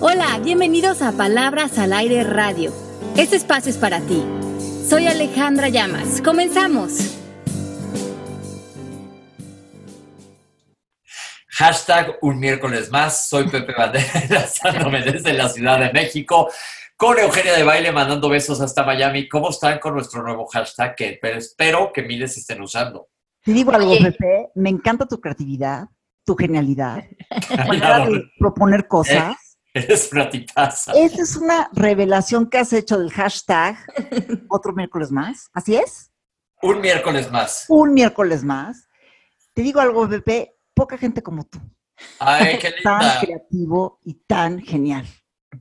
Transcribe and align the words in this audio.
Hola, 0.00 0.38
bienvenidos 0.44 1.02
a 1.02 1.10
Palabras 1.10 1.76
al 1.76 1.92
Aire 1.92 2.22
Radio. 2.22 2.72
Este 3.16 3.34
espacio 3.34 3.68
es 3.68 3.78
para 3.78 3.98
ti. 4.00 4.24
Soy 4.88 5.08
Alejandra 5.08 5.70
Llamas. 5.70 6.22
Comenzamos. 6.22 7.18
Hashtag 11.48 12.16
un 12.22 12.38
miércoles 12.38 12.92
más. 12.92 13.28
Soy 13.28 13.48
Pepe 13.48 13.74
Bandera, 13.76 14.22
lanzándome 14.30 15.02
desde 15.12 15.32
la 15.32 15.48
Ciudad 15.48 15.80
de 15.80 15.92
México 15.92 16.48
con 16.96 17.18
Eugenia 17.18 17.54
de 17.54 17.64
Baile 17.64 17.90
mandando 17.90 18.28
besos 18.28 18.60
hasta 18.60 18.84
Miami. 18.84 19.28
¿Cómo 19.28 19.50
están 19.50 19.80
con 19.80 19.94
nuestro 19.94 20.22
nuevo 20.22 20.46
hashtag 20.46 20.94
que 20.94 21.18
espero 21.22 21.92
que 21.92 22.04
miles 22.04 22.38
estén 22.38 22.62
usando? 22.62 23.08
Te 23.42 23.52
digo 23.52 23.72
algo, 23.72 23.98
Pepe, 23.98 24.50
me 24.54 24.70
encanta 24.70 25.06
tu 25.06 25.20
creatividad, 25.20 25.88
tu 26.24 26.36
genialidad, 26.36 27.02
proponer 28.38 28.86
cosas. 28.86 29.47
Eres 29.78 30.12
una 30.12 30.28
tipaza. 30.28 30.92
Esa 30.92 31.22
es 31.22 31.36
una 31.36 31.70
revelación 31.72 32.48
que 32.48 32.58
has 32.58 32.72
hecho 32.72 32.98
del 32.98 33.12
hashtag 33.12 33.76
otro 34.48 34.72
miércoles 34.72 35.10
más. 35.10 35.48
¿Así 35.52 35.76
es? 35.76 36.10
Un 36.62 36.80
miércoles 36.80 37.30
más. 37.30 37.66
Un 37.68 37.94
miércoles 37.94 38.42
más. 38.42 38.88
Te 39.54 39.62
digo 39.62 39.80
algo, 39.80 40.08
Pepe, 40.08 40.56
poca 40.74 40.98
gente 40.98 41.22
como 41.22 41.44
tú. 41.44 41.58
Ay, 42.18 42.58
qué 42.58 42.70
linda. 42.70 42.98
Tan 42.98 43.20
creativo 43.20 44.00
y 44.04 44.14
tan 44.14 44.60
genial. 44.60 45.06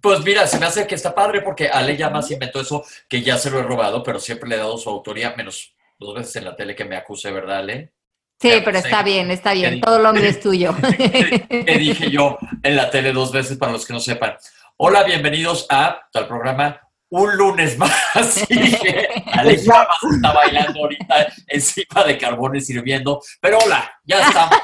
Pues 0.02 0.24
mira, 0.24 0.46
se 0.48 0.60
me 0.60 0.66
hace 0.66 0.86
que 0.86 0.96
está 0.96 1.16
padre 1.16 1.42
porque 1.42 1.70
Ale 1.70 1.96
ya 1.96 2.10
más 2.10 2.30
inventó 2.32 2.60
eso, 2.60 2.84
que 3.08 3.22
ya 3.22 3.38
se 3.38 3.50
lo 3.50 3.60
he 3.60 3.64
robado, 3.64 4.04
pero 4.04 4.20
siempre 4.20 4.50
le 4.50 4.56
he 4.56 4.60
dado 4.60 4.78
su 4.78 4.90
autoría, 4.90 5.34
menos 5.36 5.76
dos 5.98 6.14
veces 6.14 6.36
en 6.38 6.46
la 6.46 6.56
tele 6.56 6.76
que 6.76 6.86
me 6.86 6.98
acuse, 6.98 7.32
¿verdad, 7.32 7.60
Ale? 7.60 7.94
Sí, 8.40 8.52
pero 8.64 8.78
está 8.78 9.02
bien, 9.02 9.32
está 9.32 9.54
bien. 9.54 9.82
Todo 9.82 10.00
lo 10.00 10.14
mío 10.14 10.24
es 10.30 10.40
tuyo. 10.40 10.76
que 10.98 11.78
dije 11.78 12.12
yo 12.12 12.38
en 12.64 12.76
la 12.76 12.90
tele 12.90 13.12
dos 13.12 13.32
veces 13.32 13.58
para 13.58 13.72
los 13.72 13.86
que 13.86 13.94
no 13.94 14.00
sepan. 14.00 14.36
Hola, 14.78 15.04
bienvenidos 15.04 15.66
a 15.70 16.00
tal 16.12 16.28
programa 16.28 16.80
un 17.10 17.38
lunes 17.38 17.78
más. 17.78 17.92
Ale 19.34 19.58
ya 19.58 19.88
está 20.14 20.34
bailando 20.34 20.82
ahorita 20.82 21.28
encima 21.48 22.04
de 22.06 22.18
carbones 22.18 22.66
sirviendo. 22.68 23.22
Pero 23.42 23.58
hola, 23.60 23.92
ya 24.04 24.28
estamos. 24.28 24.56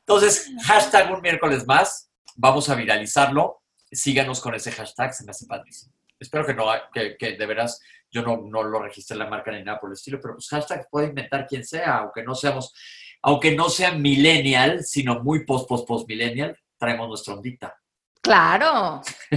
Entonces, 0.00 0.50
hashtag 0.64 1.12
un 1.12 1.20
miércoles 1.20 1.66
más 1.66 2.10
vamos 2.36 2.68
a 2.68 2.74
viralizarlo. 2.74 3.62
Síganos 3.90 4.40
con 4.40 4.54
ese 4.54 4.72
hashtag, 4.72 5.14
se 5.14 5.24
me 5.24 5.30
hace 5.30 5.46
padrísimo. 5.46 5.92
Espero 6.18 6.46
que 6.46 6.54
no, 6.54 6.66
que, 6.92 7.36
de 7.36 7.46
veras 7.46 7.80
yo 8.12 8.22
no, 8.22 8.42
no 8.48 8.62
lo 8.62 8.80
registré 8.80 9.14
en 9.14 9.20
la 9.20 9.30
marca 9.30 9.50
ni 9.50 9.64
nada 9.64 9.80
por 9.80 9.90
el 9.90 9.94
estilo, 9.94 10.20
pero 10.20 10.34
pues 10.34 10.48
hashtag 10.48 10.86
puede 10.90 11.08
inventar 11.08 11.46
quien 11.46 11.64
sea, 11.64 11.98
aunque 11.98 12.22
no 12.22 12.34
seamos, 12.34 12.74
aunque 13.22 13.56
no 13.56 13.70
sea 13.70 13.92
millennial, 13.92 14.84
sino 14.84 15.20
muy 15.20 15.44
post, 15.46 15.68
post, 15.68 15.88
post 15.88 16.08
millennial, 16.08 16.56
traemos 16.78 17.08
nuestra 17.08 17.34
ondita. 17.34 17.74
Claro. 18.20 19.00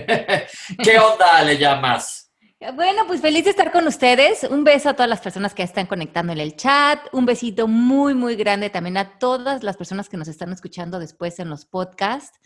¿Qué 0.84 1.00
onda 1.00 1.42
le 1.42 1.58
llamas? 1.58 2.26
Bueno, 2.74 3.06
pues 3.06 3.22
feliz 3.22 3.44
de 3.44 3.52
estar 3.52 3.72
con 3.72 3.86
ustedes. 3.88 4.44
Un 4.44 4.64
beso 4.64 4.90
a 4.90 4.94
todas 4.94 5.10
las 5.10 5.22
personas 5.22 5.54
que 5.54 5.64
están 5.64 5.86
conectando 5.86 6.34
en 6.34 6.40
el 6.40 6.56
chat. 6.56 7.00
Un 7.12 7.26
besito 7.26 7.68
muy, 7.68 8.14
muy 8.14 8.36
grande 8.36 8.70
también 8.70 8.98
a 8.98 9.20
todas 9.20 9.64
las 9.64 9.78
personas 9.78 10.10
que 10.10 10.18
nos 10.18 10.28
están 10.28 10.52
escuchando 10.52 11.00
después 11.00 11.40
en 11.40 11.50
los 11.50 11.66
podcasts. 11.66 12.40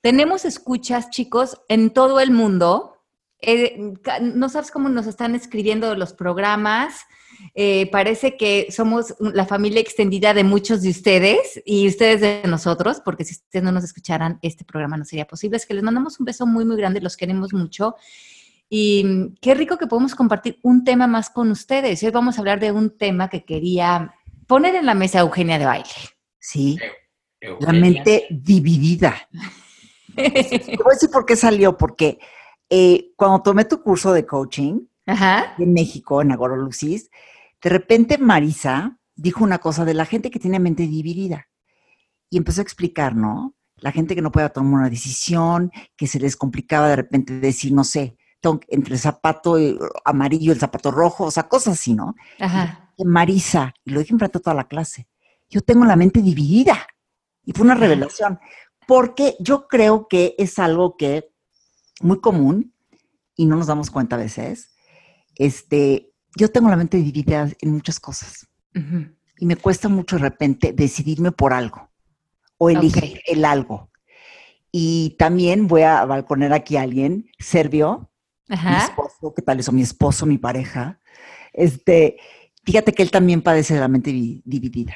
Tenemos 0.00 0.44
escuchas, 0.44 1.10
chicos, 1.10 1.60
en 1.68 1.90
todo 1.90 2.20
el 2.20 2.30
mundo. 2.30 2.95
Eh, 3.46 3.94
no 4.20 4.48
sabes 4.48 4.72
cómo 4.72 4.88
nos 4.88 5.06
están 5.06 5.36
escribiendo 5.36 5.94
los 5.94 6.12
programas. 6.12 7.06
Eh, 7.54 7.88
parece 7.92 8.36
que 8.36 8.66
somos 8.70 9.14
la 9.20 9.46
familia 9.46 9.80
extendida 9.80 10.34
de 10.34 10.42
muchos 10.42 10.82
de 10.82 10.90
ustedes 10.90 11.62
y 11.64 11.86
ustedes 11.86 12.20
de 12.20 12.42
nosotros, 12.48 13.00
porque 13.04 13.24
si 13.24 13.34
ustedes 13.34 13.64
no 13.64 13.70
nos 13.70 13.84
escucharan, 13.84 14.40
este 14.42 14.64
programa 14.64 14.96
no 14.96 15.04
sería 15.04 15.28
posible. 15.28 15.58
Es 15.58 15.64
que 15.64 15.74
les 15.74 15.84
mandamos 15.84 16.18
un 16.18 16.26
beso 16.26 16.44
muy, 16.44 16.64
muy 16.64 16.76
grande, 16.76 17.00
los 17.00 17.16
queremos 17.16 17.52
mucho. 17.52 17.94
Y 18.68 19.32
qué 19.40 19.54
rico 19.54 19.78
que 19.78 19.86
podemos 19.86 20.16
compartir 20.16 20.58
un 20.62 20.82
tema 20.82 21.06
más 21.06 21.30
con 21.30 21.52
ustedes. 21.52 22.02
Hoy 22.02 22.10
vamos 22.10 22.36
a 22.36 22.40
hablar 22.40 22.58
de 22.58 22.72
un 22.72 22.98
tema 22.98 23.28
que 23.28 23.44
quería 23.44 24.12
poner 24.48 24.74
en 24.74 24.86
la 24.86 24.94
mesa 24.94 25.20
Eugenia 25.20 25.60
de 25.60 25.66
baile. 25.66 25.88
Sí, 26.40 26.76
la 27.60 27.72
mente 27.72 28.26
dividida. 28.28 29.14
Te 30.16 30.76
voy 30.78 30.90
a 30.90 30.94
decir 30.94 31.10
por 31.12 31.24
qué 31.24 31.36
salió, 31.36 31.76
porque 31.76 32.18
eh, 32.70 33.12
cuando 33.16 33.42
tomé 33.42 33.64
tu 33.64 33.82
curso 33.82 34.12
de 34.12 34.26
coaching 34.26 34.86
en 35.06 35.72
México, 35.72 36.20
en 36.20 36.32
Agoro 36.32 36.56
Lucis, 36.56 37.10
de 37.62 37.70
repente 37.70 38.18
Marisa 38.18 38.98
dijo 39.14 39.44
una 39.44 39.58
cosa 39.58 39.84
de 39.84 39.94
la 39.94 40.04
gente 40.04 40.30
que 40.30 40.38
tiene 40.38 40.58
mente 40.58 40.86
dividida. 40.86 41.48
Y 42.28 42.38
empezó 42.38 42.60
a 42.60 42.64
explicar, 42.64 43.14
¿no? 43.14 43.54
La 43.76 43.92
gente 43.92 44.14
que 44.14 44.22
no 44.22 44.32
puede 44.32 44.50
tomar 44.50 44.80
una 44.80 44.90
decisión, 44.90 45.70
que 45.96 46.06
se 46.06 46.18
les 46.18 46.36
complicaba 46.36 46.88
de 46.88 46.96
repente 46.96 47.38
decir, 47.38 47.72
no 47.72 47.84
sé, 47.84 48.16
entre 48.68 48.94
el 48.94 49.00
zapato 49.00 49.56
amarillo 50.04 50.50
y 50.50 50.54
el 50.54 50.60
zapato 50.60 50.90
rojo, 50.90 51.24
o 51.24 51.30
sea, 51.30 51.48
cosas 51.48 51.74
así, 51.74 51.94
¿no? 51.94 52.14
Ajá. 52.38 52.92
Y 52.96 53.04
Marisa, 53.04 53.74
y 53.84 53.90
lo 53.90 54.00
dije 54.00 54.12
enfrente 54.12 54.38
a 54.38 54.40
toda 54.40 54.54
la 54.54 54.68
clase, 54.68 55.08
yo 55.48 55.60
tengo 55.60 55.84
la 55.84 55.96
mente 55.96 56.22
dividida. 56.22 56.86
Y 57.44 57.52
fue 57.52 57.64
una 57.64 57.74
revelación 57.74 58.38
porque 58.86 59.36
yo 59.40 59.66
creo 59.68 60.08
que 60.08 60.34
es 60.38 60.58
algo 60.58 60.96
que 60.96 61.30
muy 62.00 62.20
común 62.20 62.74
y 63.34 63.46
no 63.46 63.56
nos 63.56 63.66
damos 63.66 63.90
cuenta 63.90 64.16
a 64.16 64.18
veces. 64.18 64.74
Este, 65.34 66.12
yo 66.36 66.50
tengo 66.50 66.68
la 66.68 66.76
mente 66.76 66.96
dividida 66.96 67.48
en 67.60 67.72
muchas 67.72 68.00
cosas 68.00 68.46
y 69.38 69.46
me 69.46 69.56
cuesta 69.56 69.88
mucho 69.88 70.16
de 70.16 70.22
repente 70.22 70.72
decidirme 70.72 71.32
por 71.32 71.52
algo 71.54 71.90
o 72.58 72.68
elegir 72.70 73.20
el 73.26 73.44
algo. 73.44 73.90
Y 74.70 75.16
también 75.18 75.66
voy 75.66 75.82
a 75.82 76.04
balconer 76.04 76.52
aquí 76.52 76.76
a 76.76 76.82
alguien, 76.82 77.30
Servio, 77.38 78.10
mi 78.48 78.76
esposo, 78.76 79.32
¿qué 79.34 79.42
tal 79.42 79.60
eso? 79.60 79.72
Mi 79.72 79.82
esposo, 79.82 80.26
mi 80.26 80.36
pareja. 80.36 81.00
Este, 81.52 82.18
fíjate 82.64 82.92
que 82.92 83.02
él 83.02 83.10
también 83.10 83.40
padece 83.40 83.74
de 83.74 83.80
la 83.80 83.88
mente 83.88 84.10
dividida. 84.12 84.94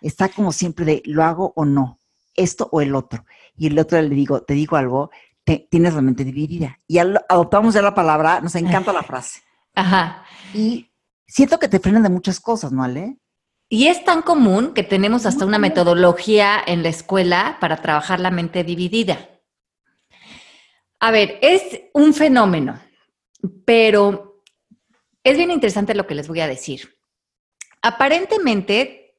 Está 0.00 0.28
como 0.28 0.50
siempre 0.50 0.84
de, 0.84 1.02
¿lo 1.06 1.22
hago 1.22 1.52
o 1.54 1.64
no? 1.64 2.00
esto 2.36 2.68
o 2.72 2.80
el 2.80 2.94
otro. 2.94 3.24
Y 3.56 3.66
el 3.66 3.78
otro 3.78 4.00
le 4.00 4.14
digo, 4.14 4.42
te 4.42 4.54
digo 4.54 4.76
algo, 4.76 5.10
tienes 5.44 5.94
la 5.94 6.02
mente 6.02 6.24
dividida. 6.24 6.78
Y 6.86 6.98
adoptamos 6.98 7.74
ya 7.74 7.82
la 7.82 7.94
palabra, 7.94 8.40
nos 8.40 8.54
encanta 8.54 8.92
la 8.92 9.02
frase. 9.04 9.40
Ajá. 9.74 10.24
Y 10.54 10.90
siento 11.26 11.58
que 11.58 11.68
te 11.68 11.80
frenan 11.80 12.02
de 12.02 12.10
muchas 12.10 12.40
cosas, 12.40 12.72
¿no, 12.72 12.82
Ale? 12.82 13.18
Y 13.68 13.86
es 13.86 14.04
tan 14.04 14.20
común 14.20 14.74
que 14.74 14.82
tenemos 14.82 15.24
hasta 15.24 15.46
una 15.46 15.58
metodología 15.58 16.62
en 16.66 16.82
la 16.82 16.90
escuela 16.90 17.56
para 17.58 17.78
trabajar 17.78 18.20
la 18.20 18.30
mente 18.30 18.64
dividida. 18.64 19.30
A 21.00 21.10
ver, 21.10 21.38
es 21.40 21.80
un 21.94 22.12
fenómeno, 22.12 22.78
pero 23.64 24.44
es 25.24 25.36
bien 25.36 25.50
interesante 25.50 25.94
lo 25.94 26.06
que 26.06 26.14
les 26.14 26.28
voy 26.28 26.40
a 26.40 26.46
decir. 26.46 26.98
Aparentemente, 27.80 29.16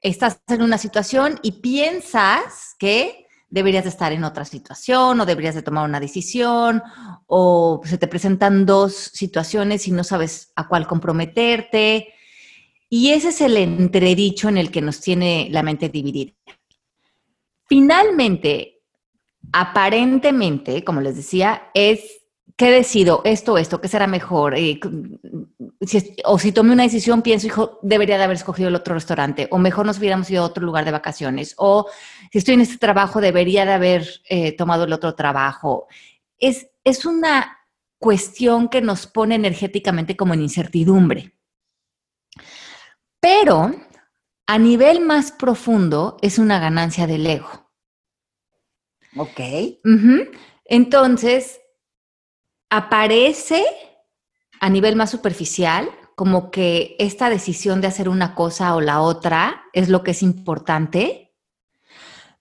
estás 0.00 0.40
en 0.48 0.62
una 0.62 0.76
situación 0.76 1.38
y 1.42 1.52
piensas 1.60 2.74
que 2.78 3.27
deberías 3.50 3.84
de 3.84 3.90
estar 3.90 4.12
en 4.12 4.24
otra 4.24 4.44
situación 4.44 5.20
o 5.20 5.26
deberías 5.26 5.54
de 5.54 5.62
tomar 5.62 5.84
una 5.84 6.00
decisión 6.00 6.82
o 7.26 7.80
se 7.84 7.98
te 7.98 8.08
presentan 8.08 8.66
dos 8.66 8.94
situaciones 8.94 9.88
y 9.88 9.92
no 9.92 10.04
sabes 10.04 10.52
a 10.56 10.68
cuál 10.68 10.86
comprometerte. 10.86 12.12
Y 12.90 13.10
ese 13.10 13.28
es 13.28 13.40
el 13.40 13.56
entredicho 13.56 14.48
en 14.48 14.58
el 14.58 14.70
que 14.70 14.82
nos 14.82 15.00
tiene 15.00 15.48
la 15.50 15.62
mente 15.62 15.88
dividida. 15.88 16.32
Finalmente, 17.66 18.82
aparentemente, 19.52 20.84
como 20.84 21.00
les 21.00 21.16
decía, 21.16 21.70
es 21.74 22.17
¿qué 22.58 22.72
decido? 22.72 23.22
Esto 23.24 23.56
esto, 23.56 23.80
¿qué 23.80 23.86
será 23.88 24.08
mejor? 24.08 24.56
Eh, 24.56 24.80
o 26.24 26.38
si 26.38 26.52
tomé 26.52 26.72
una 26.72 26.82
decisión, 26.82 27.22
pienso, 27.22 27.46
hijo, 27.46 27.78
debería 27.82 28.18
de 28.18 28.24
haber 28.24 28.36
escogido 28.36 28.68
el 28.68 28.74
otro 28.74 28.94
restaurante, 28.94 29.46
o 29.52 29.58
mejor 29.58 29.86
nos 29.86 29.98
hubiéramos 29.98 30.28
ido 30.28 30.42
a 30.42 30.46
otro 30.46 30.66
lugar 30.66 30.84
de 30.84 30.90
vacaciones, 30.90 31.54
o 31.56 31.86
si 32.32 32.38
estoy 32.38 32.54
en 32.54 32.62
este 32.62 32.76
trabajo, 32.76 33.20
debería 33.20 33.64
de 33.64 33.72
haber 33.72 34.08
eh, 34.28 34.52
tomado 34.52 34.84
el 34.84 34.92
otro 34.92 35.14
trabajo. 35.14 35.86
Es, 36.36 36.68
es 36.82 37.06
una 37.06 37.58
cuestión 37.98 38.68
que 38.68 38.82
nos 38.82 39.06
pone 39.06 39.36
energéticamente 39.36 40.16
como 40.16 40.34
en 40.34 40.42
incertidumbre. 40.42 41.34
Pero 43.20 43.72
a 44.48 44.58
nivel 44.58 45.00
más 45.00 45.30
profundo 45.30 46.16
es 46.22 46.40
una 46.40 46.58
ganancia 46.58 47.06
del 47.06 47.24
ego. 47.24 47.70
Ok. 49.16 49.40
Entonces, 50.64 51.60
aparece 52.70 53.64
a 54.60 54.68
nivel 54.68 54.96
más 54.96 55.10
superficial 55.10 55.90
como 56.16 56.50
que 56.50 56.96
esta 56.98 57.30
decisión 57.30 57.80
de 57.80 57.86
hacer 57.86 58.08
una 58.08 58.34
cosa 58.34 58.74
o 58.74 58.80
la 58.80 59.00
otra 59.00 59.62
es 59.72 59.88
lo 59.88 60.02
que 60.02 60.10
es 60.10 60.22
importante, 60.22 61.28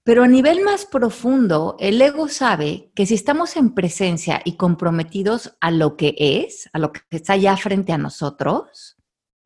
pero 0.03 0.23
a 0.23 0.27
nivel 0.27 0.63
más 0.63 0.85
profundo, 0.85 1.75
el 1.79 2.01
ego 2.01 2.29
sabe 2.29 2.91
que 2.95 3.05
si 3.05 3.13
estamos 3.13 3.57
en 3.57 3.75
presencia 3.75 4.41
y 4.45 4.55
comprometidos 4.55 5.57
a 5.59 5.69
lo 5.69 5.97
que 5.97 6.15
es, 6.17 6.69
a 6.73 6.79
lo 6.79 6.91
que 6.93 7.01
está 7.11 7.35
ya 7.35 7.57
frente 7.57 7.91
a 7.91 7.97
nosotros, 7.97 8.95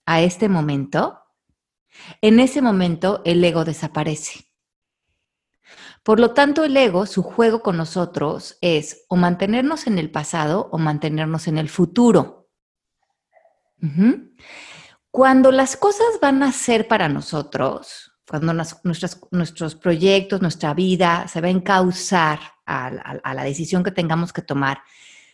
a 0.05 0.21
este 0.21 0.49
momento, 0.49 1.19
en 2.21 2.39
ese 2.39 2.61
momento 2.61 3.21
el 3.25 3.43
ego 3.43 3.65
desaparece. 3.65 4.50
Por 6.03 6.19
lo 6.19 6.31
tanto, 6.31 6.63
el 6.63 6.75
ego, 6.75 7.05
su 7.05 7.21
juego 7.21 7.61
con 7.61 7.77
nosotros 7.77 8.57
es 8.61 9.05
o 9.07 9.15
mantenernos 9.15 9.85
en 9.85 9.99
el 9.99 10.09
pasado 10.09 10.67
o 10.71 10.77
mantenernos 10.77 11.47
en 11.47 11.57
el 11.57 11.69
futuro. 11.69 12.49
Cuando 15.11 15.51
las 15.51 15.77
cosas 15.77 16.19
van 16.21 16.41
a 16.41 16.51
ser 16.51 16.87
para 16.87 17.07
nosotros, 17.09 18.13
cuando 18.27 18.53
nuestros 18.53 19.75
proyectos, 19.75 20.41
nuestra 20.41 20.73
vida 20.73 21.27
se 21.27 21.41
va 21.41 21.47
a 21.47 21.51
encauzar 21.51 22.39
a 22.65 23.33
la 23.33 23.43
decisión 23.43 23.83
que 23.83 23.91
tengamos 23.91 24.33
que 24.33 24.41
tomar, 24.41 24.81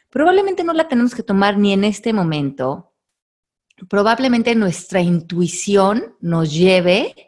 probablemente 0.10 0.64
no 0.64 0.74
la 0.74 0.88
tenemos 0.88 1.14
que 1.16 1.24
tomar 1.24 1.58
ni 1.58 1.74
en 1.74 1.84
este 1.84 2.12
momento. 2.12 2.94
Probablemente 3.90 4.56
nuestra 4.56 5.02
intuición 5.02 6.16
nos 6.20 6.52
lleve 6.52 7.27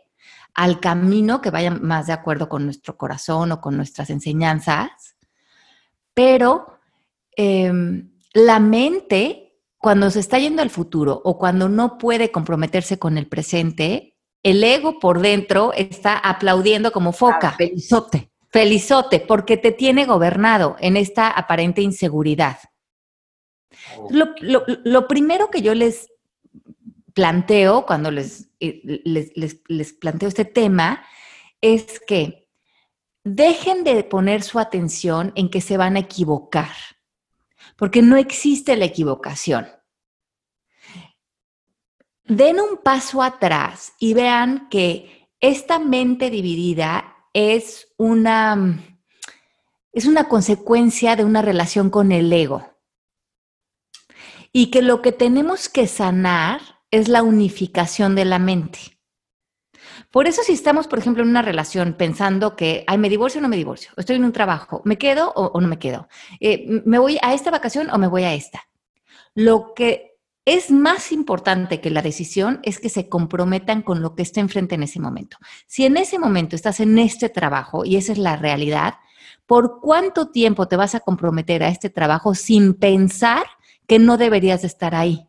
al 0.60 0.82
camino 0.82 1.40
que 1.40 1.52
vaya 1.52 1.72
más 1.72 2.08
de 2.08 2.12
acuerdo 2.12 2.50
con 2.50 2.66
nuestro 2.66 2.98
corazón 2.98 3.54
o 3.54 3.62
con 3.62 3.78
nuestras 3.78 4.10
enseñanzas, 4.10 4.90
pero 6.14 6.80
em, 7.38 8.12
la 8.34 8.60
mente, 8.60 9.58
cuando 9.78 10.12
se 10.12 10.20
está 10.20 10.38
yendo 10.38 10.62
al 10.62 10.70
futuro 10.70 11.22
o 11.24 11.38
cuando 11.38 11.70
no 11.70 11.98
puede 11.98 12.30
comprometerse 12.30 13.00
con 13.00 13.18
el 13.18 13.30
presente, 13.30 14.18
el 14.44 14.62
ego 14.62 15.00
por 15.00 15.22
dentro 15.22 15.72
está 15.72 16.18
aplaudiendo 16.18 16.92
como 16.92 17.14
foca. 17.14 17.52
Ah, 17.54 17.56
felizote. 17.58 18.30
Felizote, 18.50 19.22
porque 19.22 19.56
te 19.56 19.72
tiene 19.72 20.06
gobernado 20.06 20.76
en 20.82 20.98
esta 20.98 21.30
aparente 21.30 21.82
inseguridad. 21.82 22.58
Oh. 23.98 24.10
lo 24.12 25.08
primero 25.08 25.50
que 25.50 25.62
yo 25.62 25.74
les 25.74 26.10
planteo 27.14 27.86
cuando 27.86 28.12
les, 28.12 28.50
les, 28.60 29.94
planteo 29.94 30.30
este 30.30 30.46
tema 30.46 31.04
es 31.62 32.00
que 32.00 32.48
dejen 33.24 33.84
de 33.84 34.04
poner 34.04 34.44
su 34.44 34.60
atención 34.60 35.32
en 35.36 35.50
que 35.50 35.62
se 35.62 35.78
van 35.78 35.96
a 35.96 36.00
equivocar, 36.00 36.74
porque 37.76 38.02
no 38.02 38.18
existe 38.18 38.76
la 38.78 38.86
equivocación. 38.86 39.68
Den 42.26 42.60
un 42.60 42.78
paso 42.84 43.24
atrás 43.24 43.94
y 44.00 44.14
vean 44.14 44.70
que 44.70 45.30
esta 45.40 45.80
mente 45.80 46.30
dividida 46.30 47.16
es 47.34 47.94
una, 47.98 48.84
es 49.92 50.06
una 50.06 50.28
consecuencia 50.28 51.16
de 51.16 51.26
una 51.26 51.42
relación 51.42 51.90
con 51.90 52.12
el 52.12 52.32
ego. 52.32 52.78
Y 54.52 54.72
que 54.72 54.82
lo 54.82 55.02
que 55.02 55.12
tenemos 55.12 55.70
que 55.70 55.88
sanar 55.88 56.79
es 56.92 57.08
la 57.08 57.24
unificación 57.24 58.16
de 58.16 58.26
la 58.26 58.40
mente. 58.40 58.80
Por 60.12 60.28
eso 60.28 60.42
si 60.44 60.54
estamos, 60.54 60.88
por 60.88 61.00
ejemplo, 61.00 61.24
en 61.24 61.30
una 61.30 61.42
relación 61.42 61.94
pensando 61.94 62.56
que, 62.56 62.84
ay, 62.88 62.98
me 62.98 63.10
divorcio 63.10 63.40
o 63.40 63.42
no 63.42 63.50
me 63.50 63.58
divorcio, 63.58 63.92
estoy 63.98 64.16
en 64.16 64.26
un 64.26 64.32
trabajo, 64.32 64.82
¿me 64.86 64.98
quedo 64.98 65.32
o, 65.36 65.60
no 65.62 65.68
me 65.68 65.78
quedo? 65.78 66.08
Eh, 66.40 66.82
¿Me 66.86 66.98
voy 66.98 67.20
a 67.22 67.34
esta 67.34 67.52
vacación 67.52 67.90
o 67.92 67.98
me 67.98 68.08
voy 68.08 68.24
a 68.24 68.34
esta? 68.34 68.64
Lo 69.36 69.74
que 69.76 70.18
es 70.46 70.72
más 70.72 71.12
importante 71.12 71.80
que 71.80 71.92
la 71.92 72.02
decisión 72.02 72.60
es 72.64 72.80
que 72.80 72.90
se 72.90 73.08
comprometan 73.08 73.84
con 73.84 74.02
lo 74.02 74.16
que 74.16 74.24
está 74.24 74.40
enfrente 74.40 74.74
en 74.74 74.84
ese 74.84 75.00
momento. 75.00 75.38
Si 75.68 75.86
en 75.86 75.96
ese 75.96 76.18
momento 76.18 76.56
estás 76.56 76.80
en 76.80 76.98
este 76.98 77.30
trabajo 77.30 77.86
y 77.86 77.98
esa 77.98 78.14
es 78.14 78.18
la 78.18 78.36
realidad, 78.36 78.96
¿por 79.46 79.80
cuánto 79.80 80.32
tiempo 80.32 80.68
te 80.68 80.76
vas 80.76 80.96
a 80.96 81.02
comprometer 81.02 81.62
a 81.62 81.68
este 81.68 81.92
trabajo 81.92 82.34
sin 82.34 82.74
pensar 82.74 83.44
que 83.86 84.00
no 84.00 84.18
deberías 84.18 84.62
de 84.62 84.68
estar 84.68 84.96
ahí? 84.96 85.29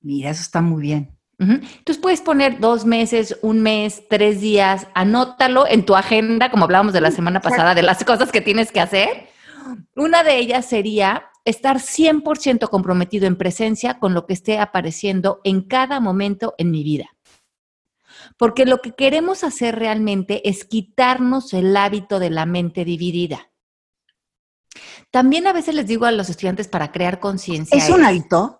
Mira, 0.00 0.30
eso 0.30 0.42
está 0.42 0.60
muy 0.60 0.82
bien. 0.82 1.16
Entonces 1.38 1.96
puedes 1.96 2.20
poner 2.20 2.60
dos 2.60 2.84
meses, 2.84 3.38
un 3.40 3.62
mes, 3.62 4.02
tres 4.10 4.42
días, 4.42 4.86
anótalo 4.94 5.66
en 5.66 5.86
tu 5.86 5.96
agenda, 5.96 6.50
como 6.50 6.64
hablábamos 6.64 6.92
de 6.92 7.00
la 7.00 7.10
semana 7.10 7.40
pasada, 7.40 7.74
de 7.74 7.82
las 7.82 8.04
cosas 8.04 8.30
que 8.30 8.42
tienes 8.42 8.70
que 8.72 8.80
hacer. 8.80 9.28
Una 9.96 10.22
de 10.22 10.36
ellas 10.36 10.66
sería 10.66 11.30
estar 11.46 11.78
100% 11.78 12.68
comprometido 12.68 13.26
en 13.26 13.36
presencia 13.36 13.98
con 13.98 14.12
lo 14.12 14.26
que 14.26 14.34
esté 14.34 14.58
apareciendo 14.58 15.40
en 15.42 15.62
cada 15.62 15.98
momento 15.98 16.54
en 16.58 16.70
mi 16.70 16.84
vida. 16.84 17.08
Porque 18.36 18.66
lo 18.66 18.82
que 18.82 18.92
queremos 18.92 19.42
hacer 19.42 19.78
realmente 19.78 20.46
es 20.46 20.66
quitarnos 20.66 21.54
el 21.54 21.74
hábito 21.74 22.18
de 22.18 22.28
la 22.28 22.44
mente 22.44 22.84
dividida. 22.84 23.50
También 25.10 25.46
a 25.46 25.54
veces 25.54 25.74
les 25.74 25.86
digo 25.86 26.04
a 26.04 26.12
los 26.12 26.28
estudiantes 26.28 26.68
para 26.68 26.92
crear 26.92 27.18
conciencia. 27.18 27.76
¿Es 27.78 27.88
un 27.88 28.04
hábito? 28.04 28.59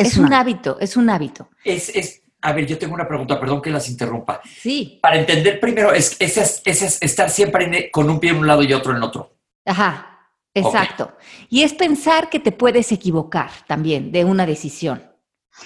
Es, 0.00 0.16
un 0.16 0.32
hábito, 0.32 0.78
es 0.80 0.96
un 0.96 1.10
hábito. 1.10 1.48
Es, 1.64 1.88
es, 1.90 2.22
a 2.42 2.52
ver, 2.52 2.66
yo 2.66 2.78
tengo 2.78 2.94
una 2.94 3.06
pregunta, 3.06 3.38
perdón 3.38 3.60
que 3.60 3.70
las 3.70 3.88
interrumpa. 3.88 4.40
Sí. 4.44 4.98
Para 5.02 5.16
entender 5.16 5.60
primero, 5.60 5.92
es, 5.92 6.16
es, 6.18 6.62
es 6.64 7.02
estar 7.02 7.30
siempre 7.30 7.90
con 7.90 8.08
un 8.08 8.18
pie 8.18 8.30
en 8.30 8.38
un 8.38 8.46
lado 8.46 8.62
y 8.62 8.72
otro 8.72 8.92
en 8.92 8.98
el 8.98 9.02
otro. 9.02 9.36
Ajá, 9.64 10.30
exacto. 10.54 11.12
Y 11.48 11.62
es 11.62 11.74
pensar 11.74 12.30
que 12.30 12.40
te 12.40 12.52
puedes 12.52 12.90
equivocar 12.92 13.50
también 13.66 14.10
de 14.10 14.24
una 14.24 14.46
decisión. 14.46 15.02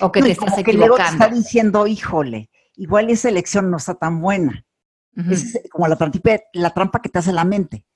O 0.01 0.11
que 0.11 0.23
te 0.23 0.33
estás 0.33 0.59
equivocando. 0.59 0.65
Que 0.65 0.77
luego 0.77 0.97
te 0.97 1.03
está 1.03 1.29
diciendo, 1.29 1.87
híjole, 1.87 2.51
igual 2.75 3.11
esa 3.11 3.29
elección 3.29 3.71
no 3.71 3.77
está 3.77 3.95
tan 3.95 4.21
buena. 4.21 4.65
Es 5.31 5.61
como 5.71 5.87
la 5.87 5.95
trampa, 5.95 6.19
la 6.55 6.71
trampa 6.71 7.01
que 7.01 7.09
te 7.09 7.21
hace 7.21 7.33
la 7.33 7.45
mente 7.45 7.87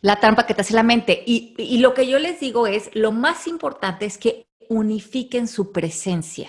la 0.00 0.20
trampa 0.20 0.46
que 0.46 0.54
te 0.54 0.60
hace 0.60 0.74
la 0.74 0.82
mente. 0.82 1.22
Y, 1.26 1.54
y, 1.58 1.78
lo 1.78 1.94
que 1.94 2.06
yo 2.06 2.18
les 2.18 2.40
digo 2.40 2.66
es, 2.66 2.90
lo 2.94 3.12
más 3.12 3.46
importante 3.46 4.06
es 4.06 4.18
que 4.18 4.47
unifiquen 4.68 5.48
su 5.48 5.72
presencia, 5.72 6.48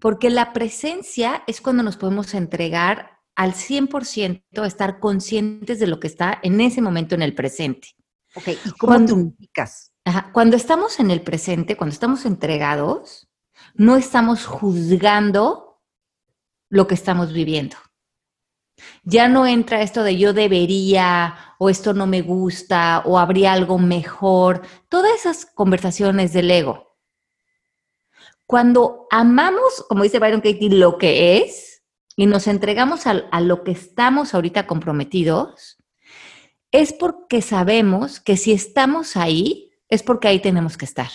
porque 0.00 0.30
la 0.30 0.52
presencia 0.52 1.42
es 1.46 1.60
cuando 1.60 1.82
nos 1.82 1.96
podemos 1.96 2.34
entregar 2.34 3.18
al 3.34 3.54
100%, 3.54 4.66
estar 4.66 4.98
conscientes 4.98 5.78
de 5.78 5.86
lo 5.86 6.00
que 6.00 6.08
está 6.08 6.38
en 6.42 6.60
ese 6.60 6.82
momento 6.82 7.14
en 7.14 7.22
el 7.22 7.34
presente. 7.34 7.94
Ok, 8.34 8.48
¿y 8.48 8.70
cómo 8.72 8.92
cuando, 8.92 9.14
te 9.14 9.20
unificas? 9.20 9.92
cuando 10.32 10.56
estamos 10.56 10.98
en 11.00 11.10
el 11.10 11.22
presente, 11.22 11.76
cuando 11.76 11.92
estamos 11.92 12.24
entregados, 12.26 13.28
no 13.74 13.96
estamos 13.96 14.44
juzgando 14.46 15.80
lo 16.68 16.86
que 16.86 16.94
estamos 16.94 17.32
viviendo. 17.32 17.76
Ya 19.02 19.28
no 19.28 19.46
entra 19.46 19.82
esto 19.82 20.02
de 20.02 20.16
yo 20.16 20.32
debería 20.32 21.54
o 21.58 21.70
esto 21.70 21.94
no 21.94 22.06
me 22.06 22.22
gusta 22.22 23.02
o 23.04 23.18
habría 23.18 23.52
algo 23.52 23.78
mejor. 23.78 24.62
Todas 24.88 25.12
esas 25.14 25.46
conversaciones 25.46 26.32
del 26.32 26.50
ego. 26.50 26.87
Cuando 28.48 29.06
amamos, 29.10 29.84
como 29.90 30.04
dice 30.04 30.18
Byron 30.18 30.40
Katie, 30.40 30.70
lo 30.70 30.96
que 30.96 31.36
es 31.36 31.82
y 32.16 32.24
nos 32.24 32.46
entregamos 32.46 33.06
a, 33.06 33.10
a 33.30 33.42
lo 33.42 33.62
que 33.62 33.72
estamos 33.72 34.32
ahorita 34.32 34.66
comprometidos, 34.66 35.76
es 36.72 36.94
porque 36.94 37.42
sabemos 37.42 38.20
que 38.20 38.38
si 38.38 38.52
estamos 38.52 39.18
ahí, 39.18 39.70
es 39.90 40.02
porque 40.02 40.28
ahí 40.28 40.40
tenemos 40.40 40.78
que 40.78 40.86
estar. 40.86 41.10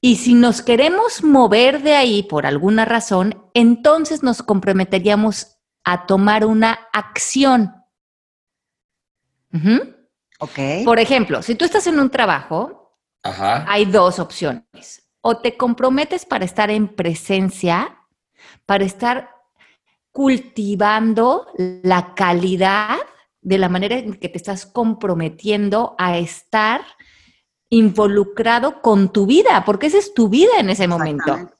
Y 0.00 0.14
si 0.14 0.34
nos 0.34 0.62
queremos 0.62 1.24
mover 1.24 1.82
de 1.82 1.96
ahí 1.96 2.22
por 2.22 2.46
alguna 2.46 2.84
razón, 2.84 3.50
entonces 3.52 4.22
nos 4.22 4.44
comprometeríamos 4.44 5.56
a 5.82 6.06
tomar 6.06 6.46
una 6.46 6.86
acción. 6.92 7.74
Por 10.84 11.00
ejemplo, 11.00 11.42
si 11.42 11.56
tú 11.56 11.64
estás 11.64 11.88
en 11.88 11.98
un 11.98 12.10
trabajo, 12.10 12.96
hay 13.24 13.86
dos 13.86 14.20
opciones 14.20 15.03
o 15.26 15.38
te 15.38 15.56
comprometes 15.56 16.26
para 16.26 16.44
estar 16.44 16.70
en 16.70 16.86
presencia, 16.86 17.96
para 18.66 18.84
estar 18.84 19.30
cultivando 20.12 21.46
la 21.56 22.14
calidad 22.14 22.98
de 23.40 23.56
la 23.56 23.70
manera 23.70 23.96
en 23.96 24.14
que 24.14 24.28
te 24.28 24.36
estás 24.36 24.66
comprometiendo 24.66 25.94
a 25.96 26.18
estar 26.18 26.82
involucrado 27.70 28.82
con 28.82 29.14
tu 29.14 29.24
vida, 29.24 29.64
porque 29.64 29.86
esa 29.86 29.96
es 29.96 30.12
tu 30.12 30.28
vida 30.28 30.58
en 30.58 30.68
ese 30.68 30.86
momento. 30.86 31.50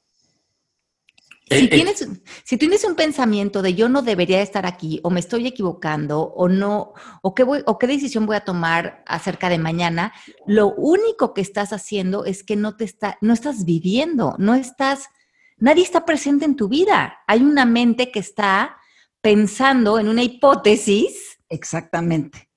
Si 1.47 1.57
eh, 1.57 1.65
eh. 1.65 1.69
tienes, 1.69 2.09
si 2.45 2.57
tienes 2.57 2.85
un 2.85 2.95
pensamiento 2.95 3.61
de 3.61 3.75
yo 3.75 3.89
no 3.91 4.01
debería 4.01 4.41
estar 4.41 4.65
aquí, 4.65 5.01
o 5.03 5.11
me 5.11 5.21
estoy 5.21 5.47
equivocando, 5.47 6.21
o 6.21 6.49
no, 6.49 6.95
o 7.23 7.35
qué, 7.35 7.45
voy, 7.45 7.63
o 7.67 7.79
qué 7.79 7.87
decisión 7.87 8.25
voy 8.25 8.37
a 8.37 8.45
tomar 8.45 9.03
acerca 9.07 9.51
de 9.51 9.59
mañana, 9.59 10.15
lo 10.47 10.73
único 10.75 11.35
que 11.35 11.43
estás 11.43 11.75
haciendo 11.75 12.25
es 12.25 12.45
que 12.45 12.57
no 12.57 12.77
te 12.77 12.85
está, 12.85 13.19
no 13.21 13.35
estás 13.35 13.67
viviendo, 13.67 14.37
no 14.39 14.55
estás, 14.55 15.11
nadie 15.59 15.83
está 15.83 16.07
presente 16.07 16.47
en 16.47 16.57
tu 16.57 16.69
vida. 16.69 17.19
Hay 17.27 17.43
una 17.43 17.67
mente 17.67 18.11
que 18.11 18.21
está 18.21 18.79
pensando 19.21 19.99
en 19.99 20.09
una 20.09 20.23
hipótesis. 20.23 21.39
Exactamente. 21.51 22.49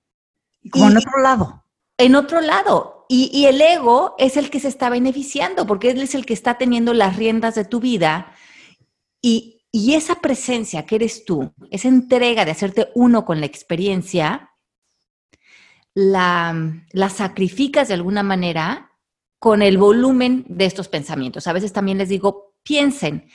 Como 0.72 0.90
en 0.90 0.98
otro 0.98 1.22
lado. 1.22 1.64
En 1.98 2.16
otro 2.16 2.40
lado. 2.40 3.06
Y, 3.10 3.30
y 3.34 3.46
el 3.48 3.60
ego 3.60 4.16
es 4.18 4.38
el 4.38 4.50
que 4.50 4.62
se 4.62 4.68
está 4.70 4.90
beneficiando, 4.90 5.66
porque 5.68 5.92
él 5.92 6.02
es 6.02 6.16
el 6.16 6.26
que 6.26 6.34
está 6.34 6.58
teniendo 6.58 6.94
las 6.94 7.18
riendas 7.18 7.56
de 7.56 7.66
tu 7.66 7.82
vida 7.82 8.34
y, 9.22 9.54
esa 9.94 10.22
presencia 10.22 10.86
que 10.86 10.96
eres 10.96 11.24
tú, 11.24 11.54
esa 11.70 11.88
entrega 11.88 12.46
de 12.46 12.52
hacerte 12.52 12.90
uno 12.96 13.26
con 13.26 13.40
la 13.40 13.46
experiencia, 13.46 14.52
la, 15.94 16.84
la 16.92 17.10
sacrificas 17.10 17.88
de 17.88 17.94
alguna 17.94 18.24
manera 18.24 18.92
con 19.38 19.62
el 19.62 19.78
volumen 19.78 20.46
de 20.50 20.66
estos 20.66 20.88
pensamientos. 20.88 21.46
A 21.46 21.54
veces 21.54 21.74
también 21.74 22.00
les 22.00 22.10
digo, 22.10 22.56
piensen, 22.64 23.30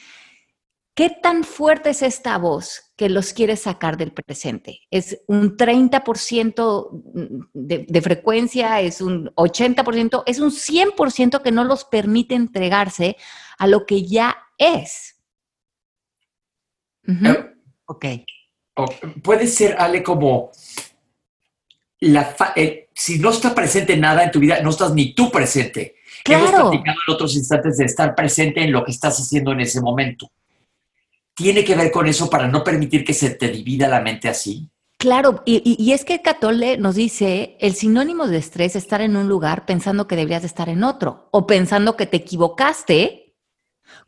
¿Qué 0.95 1.09
tan 1.09 1.43
fuerte 1.43 1.91
es 1.91 2.03
esta 2.03 2.37
voz 2.37 2.93
que 2.97 3.09
los 3.09 3.33
quiere 3.33 3.57
sacar 3.57 3.97
del 3.97 4.13
presente? 4.13 4.81
¿Es 4.91 5.23
un 5.27 5.57
30% 5.57 6.91
de, 7.55 7.87
de, 7.89 8.03
frecuencia? 8.03 8.79
¿Es 8.83 9.01
un 9.01 9.31
80%? 9.35 10.23
¿Es 10.27 10.39
un 10.39 10.51
100% 10.51 11.41
que 11.41 11.51
no 11.51 11.65
los 11.65 11.87
permite 11.87 12.35
entregarse 12.35 13.17
a 13.57 13.67
lo 13.67 13.87
que 13.87 14.05
ya 14.05 14.37
es? 14.59 15.22
Ok. 17.87 18.07
Puede 19.23 19.47
ser, 19.47 19.77
Ale, 19.79 20.03
como 20.03 20.51
la 22.01 22.35
eh, 22.57 22.89
si 22.95 23.19
no 23.19 23.31
está 23.31 23.55
presente 23.55 23.97
nada 23.97 24.25
en 24.25 24.31
tu 24.31 24.41
vida, 24.41 24.61
no 24.63 24.71
estás 24.71 24.95
ni 24.95 25.15
tú 25.15 25.31
presente. 25.31 25.97
Hemos 26.25 26.51
platicado 26.51 26.99
en 27.07 27.15
otros 27.15 27.35
instantes 27.35 27.79
de 27.79 27.85
estar 27.85 28.15
presente 28.15 28.63
en 28.63 28.73
lo 28.73 28.85
que 28.85 28.93
estás 28.93 29.19
haciendo 29.19 29.53
en 29.53 29.61
ese 29.61 29.81
momento. 29.81 30.31
¿Tiene 31.35 31.65
que 31.65 31.75
ver 31.75 31.91
con 31.91 32.07
eso 32.07 32.29
para 32.29 32.47
no 32.47 32.63
permitir 32.63 33.05
que 33.05 33.15
se 33.15 33.31
te 33.31 33.49
divida 33.49 33.89
la 33.89 34.01
mente 34.01 34.29
así? 34.29 34.69
Claro, 34.99 35.43
y, 35.45 35.91
es 35.91 36.05
que 36.05 36.23
Catole 36.23 36.77
nos 36.77 36.95
dice, 36.95 37.57
el 37.59 37.75
sinónimo 37.75 38.29
de 38.29 38.37
estrés 38.37 38.77
es 38.77 38.85
estar 38.85 39.01
en 39.01 39.17
un 39.17 39.29
lugar 39.29 39.67
pensando 39.67 40.07
que 40.07 40.15
deberías 40.15 40.43
de 40.43 40.47
estar 40.47 40.69
en 40.69 40.85
otro, 40.85 41.29
o 41.33 41.45
pensando 41.45 41.97
que 41.97 42.07
te 42.07 42.19
equivocaste 42.19 43.22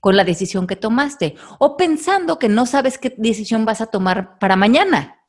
con 0.05 0.19
la 0.19 0.25
decisión 0.25 0.67
que 0.67 0.77
tomaste, 0.77 1.35
o 1.59 1.79
pensando 1.79 2.39
que 2.39 2.51
no 2.51 2.67
sabes 2.67 2.99
qué 2.99 3.15
decisión 3.17 3.65
vas 3.65 3.81
a 3.81 3.87
tomar 3.87 4.39
para 4.39 4.55
mañana. 4.55 5.25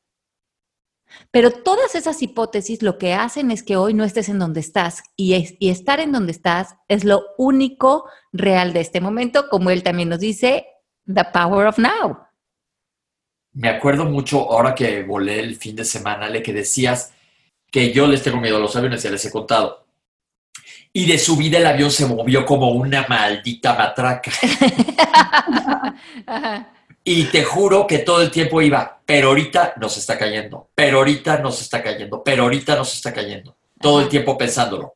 Pero 1.32 1.52
todas 1.52 1.96
esas 1.96 2.22
hipótesis 2.22 2.84
lo 2.84 2.98
que 2.98 3.14
hacen 3.14 3.52
es 3.52 3.64
que 3.64 3.78
hoy 3.78 3.94
no 3.94 4.04
estés 4.04 4.28
en 4.28 4.38
donde 4.38 4.60
estás 4.60 5.02
y, 5.16 5.34
y 5.60 5.70
estar 5.70 6.02
en 6.02 6.12
donde 6.12 6.34
estás 6.34 6.76
es 6.90 7.06
lo 7.06 7.24
único 7.38 8.04
real 8.34 8.74
de 8.74 8.82
este 8.82 9.00
momento, 9.00 9.48
como 9.50 9.70
él 9.70 9.82
también 9.82 10.10
nos 10.10 10.20
dice, 10.20 10.66
the 11.06 11.24
power 11.24 11.68
of 11.68 11.78
now. 11.78 12.18
Me 13.54 13.70
acuerdo 13.70 14.04
mucho 14.04 14.52
ahora 14.52 14.76
que 14.76 15.04
volé 15.04 15.40
el 15.40 15.56
fin 15.56 15.78
de 15.78 15.86
semana, 15.86 16.28
le 16.28 16.44
que 16.44 16.52
decías 16.52 17.14
que 17.72 17.94
yo 17.94 18.08
les 18.08 18.22
tengo 18.22 18.42
miedo 18.42 18.58
a 18.58 18.60
los 18.60 18.76
aviones, 18.76 19.04
ya 19.04 19.10
les 19.10 19.24
he 19.24 19.32
contado. 19.32 19.85
Y 20.98 21.06
de 21.06 21.18
su 21.18 21.36
vida 21.36 21.58
el 21.58 21.66
avión 21.66 21.92
se 21.92 22.06
movió 22.06 22.46
como 22.46 22.70
una 22.70 23.06
maldita 23.10 23.76
matraca. 23.76 24.32
Y 27.08 27.26
te 27.26 27.44
juro 27.44 27.86
que 27.86 28.00
todo 28.00 28.24
el 28.24 28.32
tiempo 28.32 28.64
iba, 28.64 29.00
pero 29.06 29.28
ahorita 29.28 29.76
nos 29.80 29.96
está 29.96 30.18
cayendo, 30.18 30.72
pero 30.74 30.98
ahorita 30.98 31.38
nos 31.38 31.62
está 31.62 31.84
cayendo, 31.84 32.24
pero 32.24 32.44
ahorita 32.44 32.76
nos 32.76 32.96
está 32.96 33.14
cayendo. 33.14 33.56
Todo 33.80 34.02
el 34.02 34.10
tiempo 34.10 34.36
pensándolo. 34.36 34.96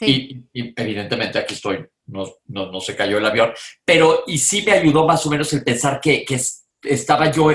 Y, 0.00 0.44
evidentemente 0.54 1.40
aquí 1.40 1.54
estoy, 1.54 1.84
no, 2.06 2.24
no, 2.46 2.80
se 2.80 2.94
cayó 2.94 3.18
el 3.18 3.26
avión, 3.26 3.52
pero 3.84 4.22
y 4.28 4.38
sí 4.38 4.62
me 4.62 4.72
ayudó 4.72 5.04
más 5.04 5.26
o 5.26 5.30
menos 5.30 5.52
el 5.52 5.64
pensar 5.64 6.00
que, 6.00 6.24
que 6.24 6.40
estaba 6.84 7.32
yo, 7.32 7.50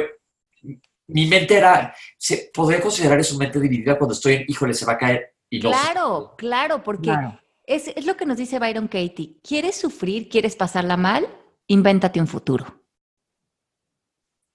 mi 1.08 1.28
mente 1.28 1.56
era, 1.56 1.96
¿se 2.18 2.52
podría 2.54 2.82
considerar 2.82 3.18
eso 3.18 3.38
mente 3.38 3.62
dividida 3.62 3.98
cuando 3.98 4.14
estoy 4.14 4.34
en, 4.34 4.46
híjole, 4.46 4.74
se 4.74 4.86
va 4.86 4.94
a 4.94 4.98
caer? 4.98 5.36
Y 5.50 5.60
no 5.60 5.72
claro, 5.72 6.36
claro, 6.38 6.84
porque 6.84 7.14
Es, 7.68 7.88
es 7.90 8.06
lo 8.06 8.16
que 8.16 8.26
nos 8.26 8.38
dice 8.38 8.60
Byron 8.60 8.88
Katie. 8.88 9.38
¿Quieres 9.44 9.76
sufrir? 9.76 10.30
¿Quieres 10.30 10.56
pasarla 10.56 10.98
mal? 10.98 11.28
Invéntate 11.68 12.20
un 12.20 12.28
futuro 12.28 12.86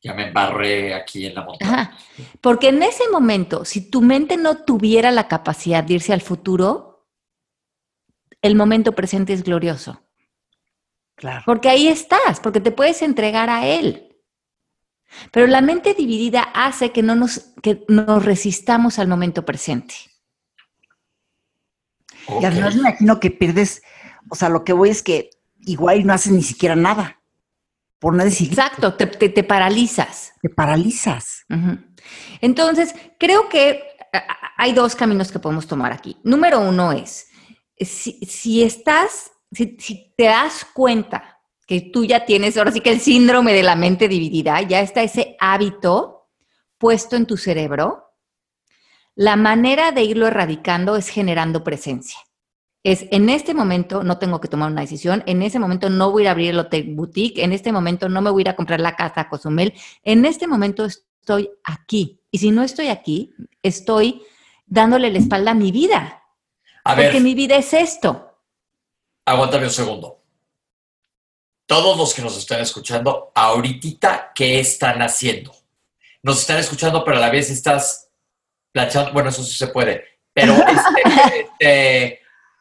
ya 0.02 0.14
me 0.14 0.28
embarré 0.28 0.94
aquí 0.94 1.26
en 1.26 1.34
la 1.34 1.42
montaña. 1.42 1.96
Porque 2.40 2.68
en 2.68 2.82
ese 2.82 3.08
momento, 3.10 3.64
si 3.64 3.90
tu 3.90 4.00
mente 4.00 4.36
no 4.36 4.64
tuviera 4.64 5.10
la 5.10 5.28
capacidad 5.28 5.84
de 5.84 5.94
irse 5.94 6.12
al 6.12 6.22
futuro, 6.22 7.06
el 8.40 8.54
momento 8.54 8.92
presente 8.92 9.34
es 9.34 9.44
glorioso. 9.44 10.02
Claro. 11.16 11.42
Porque 11.44 11.68
ahí 11.68 11.88
estás, 11.88 12.40
porque 12.40 12.60
te 12.60 12.70
puedes 12.70 13.02
entregar 13.02 13.50
a 13.50 13.66
él. 13.66 14.16
Pero 15.32 15.46
la 15.46 15.60
mente 15.60 15.92
dividida 15.92 16.42
hace 16.54 16.92
que 16.92 17.02
no 17.02 17.14
nos, 17.14 17.52
que 17.62 17.84
nos 17.88 18.24
resistamos 18.24 18.98
al 18.98 19.08
momento 19.08 19.44
presente. 19.44 19.94
Y 22.40 22.44
además 22.44 22.74
me 22.74 22.80
imagino 22.80 23.20
que 23.20 23.30
pierdes, 23.30 23.82
o 24.28 24.34
sea, 24.34 24.48
lo 24.48 24.64
que 24.64 24.72
voy 24.72 24.90
es 24.90 25.02
que 25.02 25.30
igual 25.60 26.06
no 26.06 26.12
haces 26.12 26.32
ni 26.32 26.42
siquiera 26.42 26.76
nada 26.76 27.20
por 27.98 28.14
no 28.14 28.24
decir. 28.24 28.48
Exacto, 28.48 28.94
te, 28.94 29.06
te, 29.06 29.44
paralizas. 29.44 30.32
Te 30.40 30.48
paralizas. 30.48 31.44
Entonces, 32.40 32.94
creo 33.18 33.48
que 33.48 33.82
hay 34.56 34.72
dos 34.72 34.96
caminos 34.96 35.30
que 35.30 35.38
podemos 35.38 35.66
tomar 35.66 35.92
aquí. 35.92 36.16
Número 36.24 36.60
uno 36.60 36.92
es, 36.92 37.28
si, 37.78 38.62
estás, 38.62 39.30
si, 39.52 39.76
si, 39.78 40.14
te 40.16 40.24
das 40.24 40.66
cuenta 40.72 41.40
que 41.66 41.82
tú 41.92 42.04
ya 42.04 42.24
tienes, 42.24 42.56
ahora 42.56 42.72
sí 42.72 42.80
que 42.80 42.90
el 42.90 43.00
síndrome 43.00 43.52
de 43.52 43.62
la 43.62 43.76
mente 43.76 44.08
dividida, 44.08 44.60
ya 44.62 44.80
está 44.80 45.02
ese 45.02 45.36
hábito 45.38 46.28
puesto 46.78 47.16
en 47.16 47.26
tu 47.26 47.36
cerebro, 47.36 48.09
la 49.14 49.36
manera 49.36 49.92
de 49.92 50.02
irlo 50.02 50.26
erradicando 50.26 50.96
es 50.96 51.08
generando 51.08 51.64
presencia 51.64 52.18
es 52.82 53.06
en 53.10 53.28
este 53.28 53.54
momento 53.54 54.02
no 54.02 54.18
tengo 54.18 54.40
que 54.40 54.48
tomar 54.48 54.70
una 54.70 54.80
decisión, 54.80 55.22
en 55.26 55.42
ese 55.42 55.58
momento 55.58 55.90
no 55.90 56.10
voy 56.10 56.26
a 56.26 56.30
abrir 56.30 56.50
el 56.50 56.58
hotel 56.58 56.94
boutique, 56.94 57.42
en 57.42 57.52
este 57.52 57.72
momento 57.72 58.08
no 58.08 58.22
me 58.22 58.30
voy 58.30 58.40
a 58.40 58.44
ir 58.44 58.48
a 58.48 58.56
comprar 58.56 58.80
la 58.80 58.96
casa 58.96 59.22
a 59.22 59.28
Cozumel, 59.28 59.74
en 60.02 60.24
este 60.24 60.46
momento 60.46 60.86
estoy 60.86 61.50
aquí. 61.64 62.20
Y 62.30 62.38
si 62.38 62.50
no 62.50 62.62
estoy 62.62 62.88
aquí, 62.88 63.34
estoy 63.62 64.22
dándole 64.66 65.10
la 65.10 65.18
espalda 65.18 65.50
a 65.50 65.54
mi 65.54 65.72
vida. 65.72 66.22
A 66.84 66.96
porque 66.96 67.20
mi 67.20 67.34
vida 67.34 67.56
es 67.56 67.74
esto. 67.74 68.38
Aguántame 69.26 69.64
un 69.64 69.70
segundo. 69.70 70.22
Todos 71.66 71.98
los 71.98 72.14
que 72.14 72.22
nos 72.22 72.36
están 72.36 72.60
escuchando, 72.60 73.30
ahorita, 73.34 74.32
¿qué 74.34 74.58
están 74.58 75.02
haciendo? 75.02 75.54
Nos 76.22 76.40
están 76.40 76.58
escuchando, 76.58 77.04
pero 77.04 77.18
a 77.18 77.20
la 77.20 77.30
vez 77.30 77.50
estás 77.50 78.09
Bueno, 79.12 79.28
eso 79.28 79.42
sí 79.42 79.56
se 79.56 79.68
puede. 79.68 80.04
Pero 80.32 80.54
este, 80.54 81.40
este 81.40 82.20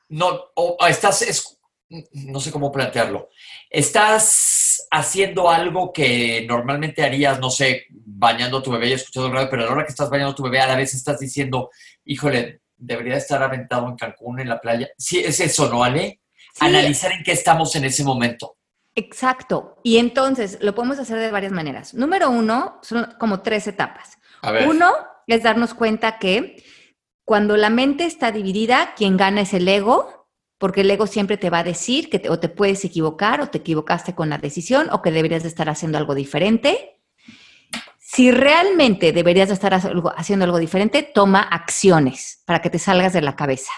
no, 0.10 0.40
o 0.56 0.78
estás, 0.88 1.60
no 1.88 2.40
sé 2.40 2.52
cómo 2.52 2.72
plantearlo, 2.72 3.30
estás 3.70 4.88
haciendo 4.92 5.50
algo 5.50 5.94
que 5.94 6.46
normalmente 6.48 7.04
harías, 7.04 7.40
no 7.40 7.50
sé, 7.50 7.86
bañando 7.92 8.58
a 8.58 8.64
tu 8.64 8.72
bebé 8.72 8.90
y 8.90 8.94
escuchando 8.94 9.28
el 9.28 9.36
radio, 9.36 9.50
pero 9.50 9.64
a 9.64 9.66
la 9.68 9.72
hora 9.72 9.84
que 9.86 9.92
estás 9.92 10.10
bañando 10.10 10.32
a 10.32 10.36
tu 10.36 10.44
bebé, 10.44 10.60
a 10.60 10.68
la 10.68 10.76
vez 10.76 10.94
estás 10.94 11.20
diciendo, 11.20 11.70
híjole, 12.06 12.62
debería 12.76 13.18
estar 13.18 13.42
aventado 13.44 13.88
en 13.88 13.96
Cancún, 13.96 14.40
en 14.40 14.50
la 14.50 14.60
playa. 14.60 14.90
Sí, 14.98 15.20
es 15.20 15.40
eso, 15.40 15.70
¿no, 15.70 15.84
Ale? 15.84 16.22
Analizar 16.60 17.12
en 17.12 17.24
qué 17.24 17.34
estamos 17.34 17.76
en 17.76 17.86
ese 17.86 18.04
momento. 18.04 18.58
Exacto. 18.96 19.80
Y 19.84 19.98
entonces 19.98 20.58
lo 20.62 20.74
podemos 20.74 20.98
hacer 21.00 21.20
de 21.20 21.32
varias 21.32 21.52
maneras. 21.52 21.94
Número 21.94 22.30
uno, 22.30 22.80
son 22.82 23.16
como 23.20 23.42
tres 23.42 23.68
etapas. 23.68 24.18
Uno 24.68 24.92
es 25.36 25.44
darnos 25.44 25.74
cuenta 25.74 26.20
que 26.20 26.64
cuando 27.24 27.58
la 27.58 27.70
mente 27.70 28.06
está 28.06 28.32
dividida, 28.32 28.94
quien 28.96 29.18
gana 29.18 29.42
es 29.42 29.54
el 29.54 29.68
ego, 29.68 30.28
porque 30.58 30.82
el 30.82 30.92
ego 30.92 31.08
siempre 31.08 31.38
te 31.38 31.50
va 31.50 31.60
a 31.60 31.64
decir 31.64 32.10
que 32.10 32.20
te, 32.20 32.30
o 32.30 32.40
te 32.40 32.50
puedes 32.50 32.84
equivocar 32.84 33.40
o 33.42 33.50
te 33.50 33.60
equivocaste 33.60 34.16
con 34.16 34.30
la 34.30 34.38
decisión 34.38 34.90
o 34.92 35.02
que 35.02 35.12
deberías 35.12 35.44
de 35.44 35.50
estar 35.50 35.70
haciendo 35.70 35.98
algo 35.98 36.16
diferente. 36.16 37.02
Si 38.00 38.32
realmente 38.32 39.14
deberías 39.14 39.50
de 39.50 39.54
estar 39.54 39.74
haciendo 39.74 40.46
algo 40.46 40.58
diferente, 40.58 41.04
toma 41.04 41.42
acciones 41.42 42.42
para 42.46 42.62
que 42.62 42.72
te 42.72 42.80
salgas 42.80 43.14
de 43.14 43.22
la 43.22 43.36
cabeza. 43.36 43.72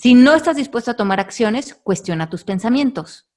Si 0.00 0.14
no 0.14 0.34
estás 0.34 0.56
dispuesto 0.56 0.90
a 0.90 0.96
tomar 0.96 1.20
acciones, 1.20 1.74
cuestiona 1.74 2.28
tus 2.28 2.44
pensamientos, 2.44 3.27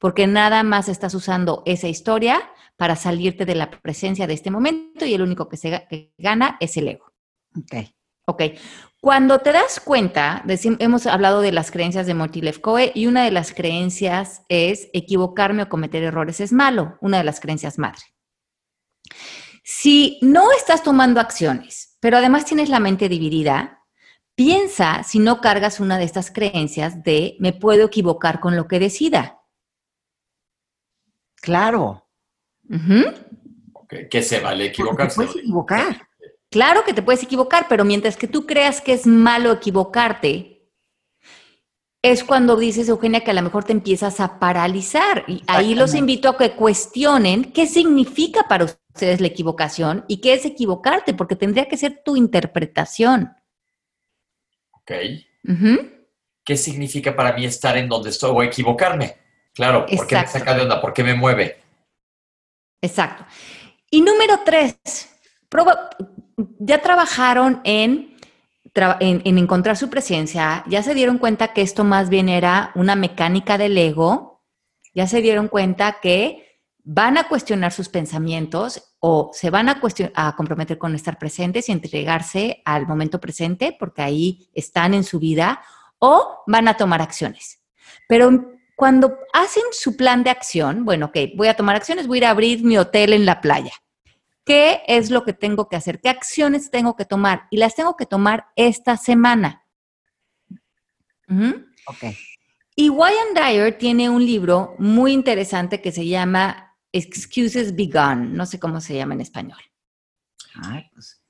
porque 0.00 0.26
nada 0.26 0.64
más 0.64 0.88
estás 0.88 1.14
usando 1.14 1.62
esa 1.66 1.86
historia 1.86 2.50
para 2.76 2.96
salirte 2.96 3.44
de 3.44 3.54
la 3.54 3.70
presencia 3.70 4.26
de 4.26 4.34
este 4.34 4.50
momento 4.50 5.04
y 5.04 5.14
el 5.14 5.22
único 5.22 5.48
que, 5.48 5.56
se, 5.56 5.86
que 5.88 6.12
gana 6.18 6.56
es 6.58 6.76
el 6.76 6.88
ego. 6.88 7.12
Ok. 7.56 7.92
Ok. 8.26 8.42
Cuando 9.00 9.40
te 9.40 9.52
das 9.52 9.80
cuenta, 9.80 10.44
hemos 10.78 11.06
hablado 11.06 11.40
de 11.40 11.52
las 11.52 11.70
creencias 11.70 12.06
de 12.06 12.14
Morty 12.14 12.42
Lefkoe 12.42 12.92
y 12.94 13.06
una 13.06 13.24
de 13.24 13.30
las 13.30 13.52
creencias 13.52 14.42
es 14.48 14.88
equivocarme 14.92 15.64
o 15.64 15.68
cometer 15.68 16.02
errores 16.02 16.40
es 16.40 16.52
malo, 16.52 16.96
una 17.00 17.18
de 17.18 17.24
las 17.24 17.40
creencias 17.40 17.78
madre. 17.78 18.02
Si 19.64 20.18
no 20.22 20.52
estás 20.52 20.82
tomando 20.82 21.20
acciones, 21.20 21.96
pero 22.00 22.18
además 22.18 22.44
tienes 22.44 22.68
la 22.68 22.80
mente 22.80 23.08
dividida, 23.08 23.84
piensa 24.34 25.02
si 25.02 25.18
no 25.18 25.40
cargas 25.40 25.80
una 25.80 25.98
de 25.98 26.04
estas 26.04 26.30
creencias 26.30 27.02
de 27.02 27.36
me 27.40 27.52
puedo 27.52 27.86
equivocar 27.86 28.40
con 28.40 28.54
lo 28.54 28.68
que 28.68 28.78
decida. 28.78 29.39
Claro. 31.40 32.06
que 34.10 34.22
se 34.22 34.40
vale 34.40 34.66
equivocarse. 34.66 35.16
puedes 35.16 35.36
equivocar. 35.36 36.08
Claro 36.50 36.84
que 36.84 36.92
te 36.92 37.02
puedes 37.02 37.22
equivocar, 37.22 37.66
pero 37.68 37.84
mientras 37.84 38.16
que 38.16 38.26
tú 38.26 38.46
creas 38.46 38.80
que 38.80 38.92
es 38.92 39.06
malo 39.06 39.52
equivocarte, 39.52 40.60
es 42.02 42.24
cuando 42.24 42.56
dices, 42.56 42.88
Eugenia, 42.88 43.22
que 43.22 43.30
a 43.30 43.34
lo 43.34 43.42
mejor 43.42 43.64
te 43.64 43.72
empiezas 43.72 44.20
a 44.20 44.38
paralizar. 44.38 45.24
Y 45.28 45.42
ahí 45.46 45.74
los 45.74 45.94
invito 45.94 46.28
a 46.28 46.38
que 46.38 46.52
cuestionen 46.52 47.52
qué 47.52 47.66
significa 47.66 48.48
para 48.48 48.64
ustedes 48.64 49.20
la 49.20 49.26
equivocación 49.26 50.04
y 50.08 50.20
qué 50.20 50.32
es 50.34 50.44
equivocarte, 50.44 51.14
porque 51.14 51.36
tendría 51.36 51.68
que 51.68 51.76
ser 51.76 52.02
tu 52.04 52.16
interpretación. 52.16 53.34
Ok. 54.72 54.92
¿Qué 56.42 56.56
significa 56.56 57.14
para 57.14 57.34
mí 57.34 57.44
estar 57.44 57.76
en 57.76 57.88
donde 57.88 58.10
estoy 58.10 58.30
o 58.30 58.42
equivocarme? 58.42 59.19
Claro, 59.54 59.86
¿por 59.86 60.06
qué 60.06 60.16
me 60.16 60.26
saca 60.26 60.54
de 60.54 60.62
onda? 60.62 60.80
¿Por 60.80 60.92
qué 60.92 61.02
me 61.02 61.14
mueve? 61.14 61.60
Exacto. 62.82 63.24
Y 63.90 64.00
número 64.02 64.40
tres, 64.44 64.78
ya 66.58 66.80
trabajaron 66.80 67.60
en, 67.64 68.16
en, 68.74 69.38
encontrar 69.38 69.76
su 69.76 69.90
presencia, 69.90 70.64
ya 70.68 70.82
se 70.82 70.94
dieron 70.94 71.18
cuenta 71.18 71.52
que 71.52 71.62
esto 71.62 71.84
más 71.84 72.08
bien 72.08 72.28
era 72.28 72.70
una 72.74 72.94
mecánica 72.94 73.58
del 73.58 73.76
ego, 73.76 74.42
ya 74.94 75.06
se 75.06 75.20
dieron 75.20 75.48
cuenta 75.48 75.98
que 76.00 76.46
van 76.82 77.18
a 77.18 77.28
cuestionar 77.28 77.72
sus 77.72 77.88
pensamientos 77.88 78.94
o 79.00 79.30
se 79.32 79.50
van 79.50 79.68
a, 79.68 79.80
a 80.14 80.36
comprometer 80.36 80.78
con 80.78 80.94
estar 80.94 81.18
presentes 81.18 81.68
y 81.68 81.72
entregarse 81.72 82.62
al 82.64 82.86
momento 82.86 83.20
presente 83.20 83.76
porque 83.78 84.02
ahí 84.02 84.48
están 84.54 84.94
en 84.94 85.04
su 85.04 85.18
vida 85.18 85.60
o 85.98 86.42
van 86.46 86.68
a 86.68 86.76
tomar 86.76 87.02
acciones. 87.02 87.60
Pero 88.08 88.59
cuando 88.80 89.18
hacen 89.34 89.62
su 89.72 89.94
plan 89.94 90.24
de 90.24 90.30
acción, 90.30 90.86
bueno, 90.86 91.06
ok, 91.06 91.36
voy 91.36 91.48
a 91.48 91.54
tomar 91.54 91.76
acciones, 91.76 92.06
voy 92.06 92.16
a 92.16 92.20
ir 92.20 92.24
a 92.24 92.30
abrir 92.30 92.64
mi 92.64 92.78
hotel 92.78 93.12
en 93.12 93.26
la 93.26 93.42
playa. 93.42 93.72
¿Qué 94.42 94.80
es 94.86 95.10
lo 95.10 95.22
que 95.22 95.34
tengo 95.34 95.68
que 95.68 95.76
hacer? 95.76 96.00
¿Qué 96.00 96.08
acciones 96.08 96.70
tengo 96.70 96.96
que 96.96 97.04
tomar? 97.04 97.42
Y 97.50 97.58
las 97.58 97.74
tengo 97.74 97.94
que 97.94 98.06
tomar 98.06 98.46
esta 98.56 98.96
semana. 98.96 99.66
Ok. 101.28 102.16
Y 102.74 102.88
Wyan 102.88 103.34
Dyer 103.34 103.76
tiene 103.76 104.08
un 104.08 104.24
libro 104.24 104.76
muy 104.78 105.12
interesante 105.12 105.82
que 105.82 105.92
se 105.92 106.06
llama 106.06 106.74
Excuses 106.90 107.76
Begun. 107.76 108.34
No 108.34 108.46
sé 108.46 108.58
cómo 108.58 108.80
se 108.80 108.94
llama 108.94 109.12
en 109.12 109.20
español. 109.20 109.60
Ay, 110.54 110.88
pues. 110.94 111.20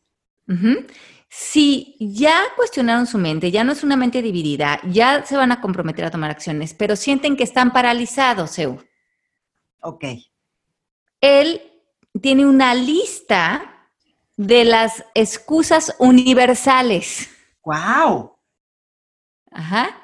Si 1.32 1.94
ya 2.00 2.42
cuestionaron 2.56 3.06
su 3.06 3.16
mente, 3.16 3.52
ya 3.52 3.62
no 3.62 3.70
es 3.70 3.84
una 3.84 3.96
mente 3.96 4.20
dividida, 4.20 4.80
ya 4.90 5.24
se 5.24 5.36
van 5.36 5.52
a 5.52 5.60
comprometer 5.60 6.04
a 6.04 6.10
tomar 6.10 6.32
acciones, 6.32 6.74
pero 6.74 6.96
sienten 6.96 7.36
que 7.36 7.44
están 7.44 7.72
paralizados, 7.72 8.50
Seu. 8.50 8.84
Ok. 9.80 10.04
Él 11.20 11.62
tiene 12.20 12.46
una 12.46 12.74
lista 12.74 13.88
de 14.36 14.64
las 14.64 15.04
excusas 15.14 15.94
universales. 16.00 17.30
¡Wow! 17.64 18.36
Ajá. 19.52 20.02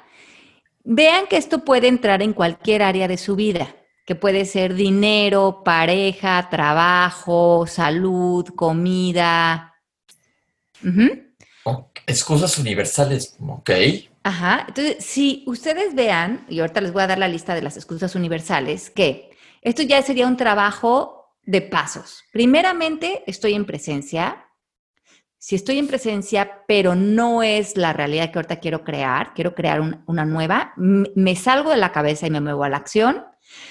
Vean 0.85 1.27
que 1.27 1.35
esto 1.35 1.65
puede 1.65 1.89
entrar 1.89 2.21
en 2.21 2.31
cualquier 2.31 2.83
área 2.83 3.09
de 3.09 3.17
su 3.17 3.35
vida, 3.35 3.75
que 4.05 4.15
puede 4.15 4.45
ser 4.45 4.75
dinero, 4.75 5.61
pareja, 5.65 6.47
trabajo, 6.49 7.67
salud, 7.67 8.47
comida, 8.55 9.73
Excusas 12.05 12.57
universales, 12.57 13.35
ok. 13.39 13.71
Ajá. 14.23 14.65
Entonces, 14.67 15.03
si 15.03 15.43
ustedes 15.45 15.93
vean, 15.93 16.45
y 16.49 16.59
ahorita 16.59 16.81
les 16.81 16.93
voy 16.93 17.03
a 17.03 17.07
dar 17.07 17.17
la 17.17 17.27
lista 17.27 17.53
de 17.53 17.61
las 17.61 17.75
excusas 17.75 18.15
universales, 18.15 18.89
que 18.89 19.29
esto 19.61 19.81
ya 19.81 20.01
sería 20.01 20.27
un 20.27 20.37
trabajo 20.37 21.35
de 21.43 21.61
pasos. 21.61 22.23
Primeramente, 22.31 23.23
estoy 23.27 23.53
en 23.53 23.65
presencia. 23.65 24.45
Si 25.37 25.55
estoy 25.55 25.79
en 25.79 25.87
presencia, 25.87 26.63
pero 26.67 26.95
no 26.95 27.43
es 27.43 27.77
la 27.77 27.93
realidad 27.93 28.31
que 28.31 28.39
ahorita 28.39 28.59
quiero 28.59 28.83
crear, 28.83 29.33
quiero 29.33 29.53
crear 29.53 29.81
una 30.05 30.25
nueva, 30.25 30.73
me 30.77 31.35
salgo 31.35 31.71
de 31.71 31.77
la 31.77 31.91
cabeza 31.91 32.27
y 32.27 32.31
me 32.31 32.41
muevo 32.41 32.63
a 32.63 32.69
la 32.69 32.77
acción. 32.77 33.25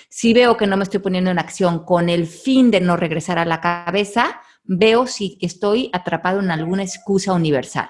Si 0.09 0.33
veo 0.33 0.57
que 0.57 0.67
no 0.67 0.77
me 0.77 0.85
estoy 0.85 1.01
poniendo 1.01 1.31
en 1.31 1.39
acción 1.39 1.85
con 1.85 2.09
el 2.09 2.27
fin 2.27 2.71
de 2.71 2.81
no 2.81 2.97
regresar 2.97 3.39
a 3.39 3.45
la 3.45 3.61
cabeza, 3.61 4.41
veo 4.67 5.07
si 5.07 5.39
estoy 5.41 5.91
atrapado 5.93 6.41
en 6.41 6.51
alguna 6.51 6.83
excusa 6.83 7.33
universal. 7.33 7.89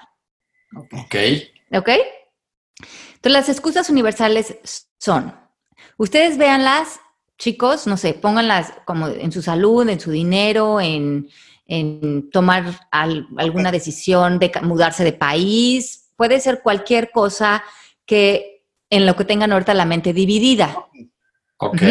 Ok. 0.75 1.15
¿Ok? 1.73 1.89
Entonces, 3.15 3.31
las 3.31 3.49
excusas 3.49 3.89
universales 3.89 4.57
son, 4.99 5.35
ustedes 5.97 6.37
véanlas, 6.37 6.99
chicos, 7.37 7.87
no 7.87 7.97
sé, 7.97 8.13
pónganlas 8.13 8.73
como 8.85 9.07
en 9.07 9.31
su 9.31 9.41
salud, 9.41 9.87
en 9.89 9.99
su 9.99 10.11
dinero, 10.11 10.79
en, 10.79 11.29
tomar 12.31 12.87
alguna 12.91 13.71
decisión 13.71 14.39
de 14.39 14.51
mudarse 14.61 15.03
de 15.03 15.11
país, 15.11 16.11
puede 16.15 16.39
ser 16.39 16.61
cualquier 16.61 17.11
cosa 17.11 17.61
que 18.05 18.63
en 18.89 19.05
lo 19.05 19.17
que 19.17 19.25
tengan 19.25 19.51
ahorita 19.51 19.73
la 19.73 19.83
mente 19.83 20.13
dividida. 20.13 20.87
Ok. 21.57 21.81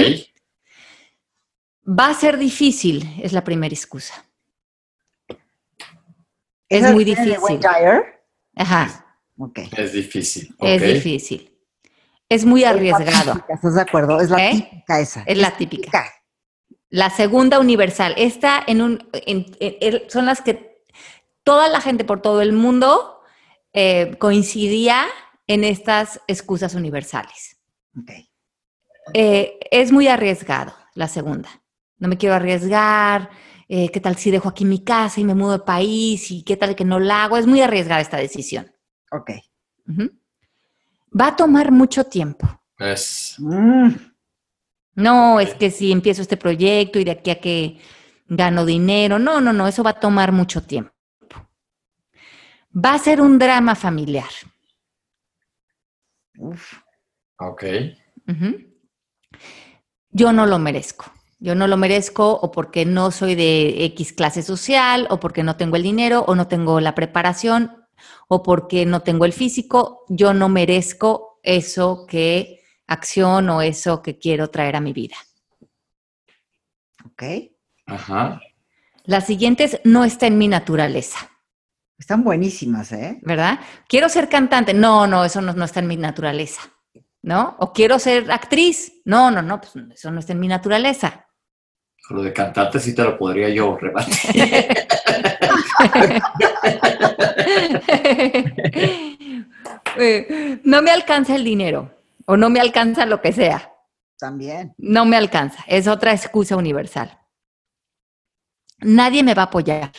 Va 1.87 2.09
a 2.09 2.15
ser 2.15 2.39
difícil, 2.39 3.21
es 3.23 3.33
la 3.33 3.45
primera 3.45 3.75
excusa. 3.75 4.26
Es 6.69 6.93
muy 6.93 7.05
difícil. 7.05 7.37
Ajá. 8.57 9.07
Es 9.77 9.93
difícil. 9.93 10.55
Es 10.61 10.83
difícil. 10.83 11.53
Es 12.29 12.45
muy 12.45 12.65
arriesgado. 12.65 13.45
¿Estás 13.49 13.75
de 13.75 13.81
acuerdo? 13.83 14.21
Es 14.21 14.31
la 14.31 14.51
¿Eh? 14.51 14.53
típica 14.53 15.01
esa. 15.01 15.23
Es, 15.27 15.39
la 15.39 15.57
típica. 15.57 16.13
La 16.89 17.11
segunda 17.11 17.61
universal. 17.61 18.15
Esta 18.17 18.63
en 18.67 18.83
un, 18.83 19.09
son 20.09 20.27
las 20.27 20.41
que 20.41 20.83
toda 21.45 21.69
la 21.69 21.81
gente 21.81 22.05
por 22.05 22.23
todo 22.23 22.43
el 22.43 22.53
mundo 22.53 23.21
eh, 23.73 24.17
coincidía 24.19 25.07
en 25.47 25.63
estas 25.63 26.21
excusas 26.27 26.75
universales. 26.75 27.59
Okay. 28.03 28.29
Eh, 29.15 29.59
es 29.71 29.93
muy 29.93 30.09
arriesgado, 30.09 30.75
la 30.95 31.07
segunda. 31.07 31.63
No 31.99 32.09
me 32.09 32.19
quiero 32.19 32.35
arriesgar, 32.35 33.31
eh, 33.69 33.91
qué 33.91 34.01
tal 34.01 34.17
si 34.17 34.31
dejo 34.31 34.49
aquí 34.49 34.65
mi 34.65 34.83
casa 34.83 35.21
y 35.21 35.25
me 35.25 35.35
mudo 35.35 35.53
de 35.53 35.65
país 35.65 36.31
y 36.31 36.43
qué 36.43 36.57
tal 36.57 36.77
que 36.77 36.85
no 36.85 37.01
la 37.01 37.25
hago. 37.25 37.37
Es 37.37 37.47
muy 37.47 37.61
arriesgada 37.61 38.01
esta 38.01 38.17
decisión. 38.17 38.71
Ok. 39.11 39.31
Va 41.19 41.29
a 41.29 41.37
tomar 41.37 41.73
mucho 41.73 42.05
tiempo. 42.05 42.47
Es. 42.79 43.37
Mm. 43.39 43.91
No, 44.95 45.41
es 45.41 45.55
que 45.55 45.71
si 45.71 45.93
empiezo 45.93 46.23
este 46.23 46.37
proyecto 46.37 46.99
y 46.99 47.05
de 47.05 47.11
aquí 47.11 47.31
a 47.31 47.41
que 47.41 47.79
gano 48.29 48.65
dinero, 48.65 49.19
no, 49.19 49.41
no, 49.41 49.53
no, 49.53 49.69
eso 49.69 49.83
va 49.83 49.91
a 49.91 50.01
tomar 50.01 50.33
mucho 50.33 50.63
tiempo. 50.63 50.93
Va 52.75 52.95
a 52.95 52.99
ser 52.99 53.21
un 53.21 53.39
drama 53.39 53.75
familiar. 53.75 54.29
Uf. 56.39 56.75
Ok. 57.39 57.65
Yo 60.11 60.33
no 60.33 60.47
lo 60.47 60.59
merezco. 60.59 61.13
Yo 61.39 61.55
no 61.55 61.67
lo 61.67 61.77
merezco 61.77 62.33
o 62.33 62.51
porque 62.51 62.87
no 62.87 63.11
soy 63.11 63.35
de 63.35 63.85
X 63.85 64.13
clase 64.13 64.43
social 64.43 65.07
o 65.11 65.21
porque 65.21 65.43
no 65.43 65.57
tengo 65.57 65.77
el 65.77 65.83
dinero 65.83 66.25
o 66.27 66.35
no 66.35 66.49
tengo 66.49 66.81
la 66.81 66.95
preparación 66.95 67.87
o 68.29 68.43
porque 68.43 68.87
no 68.87 69.03
tengo 69.03 69.25
el 69.25 69.33
físico. 69.33 70.05
Yo 70.09 70.33
no 70.33 70.49
merezco 70.49 71.39
eso 71.43 72.07
que 72.09 72.63
acción 72.87 73.51
o 73.51 73.63
eso 73.63 74.03
que 74.03 74.19
quiero 74.19 74.49
traer 74.49 74.77
a 74.77 74.81
mi 74.81 74.93
vida. 74.93 75.17
Ok. 77.05 77.23
Ajá. 77.87 78.41
Las 79.05 79.27
siguientes 79.27 79.81
no 79.85 80.05
está 80.05 80.27
en 80.27 80.39
mi 80.39 80.49
naturaleza. 80.49 81.31
Están 81.99 82.25
buenísimas, 82.25 82.93
¿eh? 82.93 83.19
¿Verdad? 83.23 83.61
Quiero 83.89 84.09
ser 84.09 84.29
cantante. 84.29 84.75
No, 84.75 85.07
no, 85.07 85.25
eso 85.25 85.41
no, 85.41 85.53
no 85.53 85.65
está 85.65 85.81
en 85.81 85.87
mi 85.87 85.97
naturaleza. 85.97 86.63
¿No? 87.23 87.57
O 87.59 87.73
quiero 87.73 87.99
ser 87.99 88.31
actriz. 88.31 89.01
No, 89.05 89.31
no, 89.31 89.43
no, 89.43 89.61
pues 89.61 89.75
eso 89.93 90.11
no 90.11 90.21
está 90.21 90.33
en 90.33 90.41
mi 90.41 90.49
naturaleza. 90.49 91.26
Lo 92.11 92.23
de 92.23 92.33
cantante 92.33 92.79
sí 92.79 92.95
te 92.95 93.03
lo 93.03 93.19
podría 93.19 93.49
yo 93.49 93.77
rebatir. 93.77 94.15
No 100.65 100.83
me 100.83 100.91
alcanza 100.91 101.37
el 101.37 101.45
dinero 101.45 101.91
o 102.27 102.37
no 102.37 102.51
me 102.51 102.61
alcanza 102.61 103.07
lo 103.07 103.23
que 103.23 103.33
sea. 103.33 103.73
También. 104.19 104.75
No 104.79 105.05
me 105.05 105.17
alcanza. 105.17 105.65
Es 105.67 105.89
otra 105.89 106.13
excusa 106.13 106.57
universal. 106.57 107.19
Nadie 108.81 109.23
me 109.23 109.35
va 109.35 109.43
a 109.43 109.47
apoyar. 109.47 109.93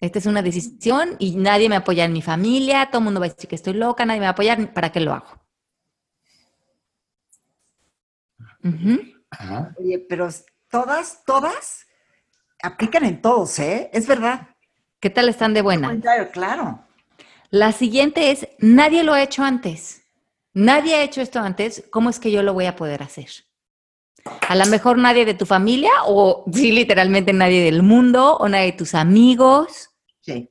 Esta 0.00 0.18
es 0.18 0.26
una 0.26 0.42
decisión 0.42 1.16
y 1.18 1.36
nadie 1.36 1.68
me 1.68 1.76
apoya 1.76 2.04
en 2.04 2.12
mi 2.12 2.22
familia, 2.22 2.86
todo 2.86 3.00
el 3.00 3.04
mundo 3.04 3.20
va 3.20 3.26
a 3.26 3.28
decir 3.28 3.48
que 3.48 3.56
estoy 3.56 3.74
loca, 3.74 4.06
nadie 4.06 4.20
me 4.20 4.24
va 4.24 4.30
a 4.30 4.32
apoyar, 4.32 4.72
¿para 4.72 4.90
qué 4.90 5.00
lo 5.00 5.12
hago? 5.12 5.38
Oye, 9.78 10.04
pero 10.08 10.28
todas, 10.68 11.24
todas 11.24 11.86
aplican 12.62 13.04
en 13.04 13.22
todos, 13.22 13.58
¿eh? 13.58 13.90
Es 13.92 14.06
verdad. 14.06 14.48
¿Qué 15.00 15.10
tal 15.10 15.28
están 15.28 15.54
de 15.54 15.62
buena? 15.62 15.98
Claro. 16.32 16.84
La 17.50 17.72
siguiente 17.72 18.30
es, 18.30 18.48
nadie 18.58 19.02
lo 19.02 19.14
ha 19.14 19.22
hecho 19.22 19.42
antes. 19.42 20.02
Nadie 20.52 20.96
ha 20.96 21.02
hecho 21.02 21.20
esto 21.20 21.38
antes, 21.38 21.84
¿cómo 21.90 22.10
es 22.10 22.18
que 22.18 22.30
yo 22.30 22.42
lo 22.42 22.54
voy 22.54 22.66
a 22.66 22.76
poder 22.76 23.02
hacer? 23.02 23.28
A 24.48 24.54
lo 24.54 24.66
mejor 24.66 24.98
nadie 24.98 25.24
de 25.24 25.34
tu 25.34 25.46
familia 25.46 25.90
o 26.06 26.44
sí, 26.52 26.72
literalmente 26.72 27.32
nadie 27.32 27.64
del 27.64 27.82
mundo 27.82 28.36
o 28.36 28.48
nadie 28.48 28.66
de 28.66 28.78
tus 28.78 28.94
amigos. 28.94 29.90
Sí. 30.20 30.50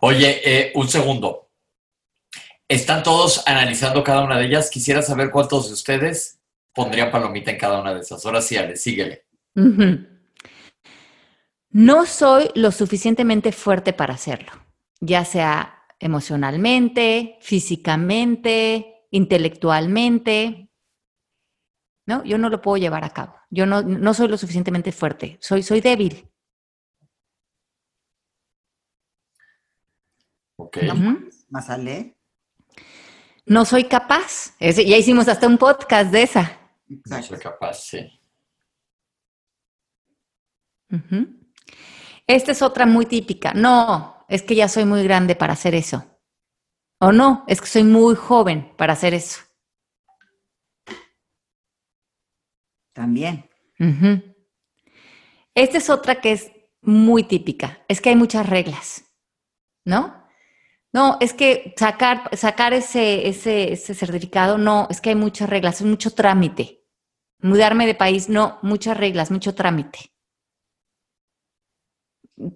Oye, 0.00 0.40
eh, 0.44 0.72
un 0.74 0.88
segundo. 0.88 1.50
Están 2.68 3.02
todos 3.02 3.46
analizando 3.46 4.02
cada 4.02 4.24
una 4.24 4.38
de 4.38 4.46
ellas. 4.46 4.70
Quisiera 4.70 5.02
saber 5.02 5.30
cuántos 5.30 5.68
de 5.68 5.74
ustedes 5.74 6.35
pondría 6.76 7.10
palomita 7.10 7.50
en 7.50 7.58
cada 7.58 7.80
una 7.80 7.94
de 7.94 8.00
esas. 8.00 8.24
Ahora 8.24 8.42
sí, 8.42 8.56
Ale, 8.56 8.76
síguele. 8.76 9.24
No 11.70 12.06
soy 12.06 12.50
lo 12.54 12.70
suficientemente 12.70 13.50
fuerte 13.50 13.94
para 13.94 14.14
hacerlo, 14.14 14.52
ya 15.00 15.24
sea 15.24 15.82
emocionalmente, 15.98 17.38
físicamente, 17.40 19.06
intelectualmente. 19.10 20.70
¿no? 22.04 22.22
Yo 22.24 22.36
no 22.38 22.50
lo 22.50 22.60
puedo 22.60 22.76
llevar 22.76 23.04
a 23.04 23.10
cabo. 23.10 23.34
Yo 23.50 23.64
no, 23.64 23.82
no 23.82 24.14
soy 24.14 24.28
lo 24.28 24.36
suficientemente 24.36 24.92
fuerte. 24.92 25.38
Soy, 25.40 25.62
soy 25.62 25.80
débil. 25.80 26.30
Ok. 30.56 30.78
¿Más 31.48 31.70
ale? 31.70 32.16
No 33.46 33.64
soy 33.64 33.84
capaz. 33.84 34.54
ya 34.60 34.96
hicimos 34.96 35.28
hasta 35.28 35.46
un 35.46 35.56
podcast 35.56 36.10
de 36.12 36.22
esa. 36.22 36.65
No 36.88 37.22
soy 37.22 37.38
capaz, 37.38 37.74
sí. 37.74 38.20
Esta 42.26 42.52
es 42.52 42.62
otra 42.62 42.86
muy 42.86 43.06
típica. 43.06 43.52
No, 43.54 44.24
es 44.28 44.42
que 44.42 44.54
ya 44.54 44.68
soy 44.68 44.84
muy 44.84 45.02
grande 45.02 45.34
para 45.34 45.52
hacer 45.52 45.74
eso. 45.74 46.04
O 47.00 47.12
no, 47.12 47.44
es 47.46 47.60
que 47.60 47.66
soy 47.66 47.84
muy 47.84 48.14
joven 48.14 48.72
para 48.76 48.94
hacer 48.94 49.14
eso. 49.14 49.40
También. 52.92 53.48
Esta 55.54 55.78
es 55.78 55.90
otra 55.90 56.20
que 56.20 56.32
es 56.32 56.50
muy 56.80 57.24
típica. 57.24 57.84
Es 57.88 58.00
que 58.00 58.10
hay 58.10 58.16
muchas 58.16 58.48
reglas, 58.48 59.04
¿no? 59.84 60.26
No, 60.92 61.18
es 61.20 61.34
que 61.34 61.74
sacar, 61.76 62.34
sacar 62.34 62.72
ese, 62.72 63.28
ese, 63.28 63.72
ese 63.72 63.94
certificado, 63.94 64.56
no, 64.56 64.86
es 64.88 65.02
que 65.02 65.10
hay 65.10 65.14
muchas 65.14 65.50
reglas, 65.50 65.82
es 65.82 65.86
mucho 65.86 66.12
trámite. 66.12 66.75
Mudarme 67.40 67.86
de 67.86 67.94
país, 67.94 68.28
no, 68.28 68.58
muchas 68.62 68.96
reglas, 68.96 69.30
mucho 69.30 69.54
trámite. 69.54 70.12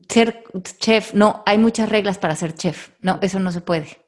Ser 0.08 0.44
chef, 0.78 1.14
no, 1.14 1.42
hay 1.46 1.58
muchas 1.58 1.88
reglas 1.88 2.18
para 2.18 2.36
ser 2.36 2.54
chef. 2.54 2.90
No, 3.00 3.18
eso 3.22 3.38
no 3.38 3.52
se 3.52 3.60
puede. 3.60 3.98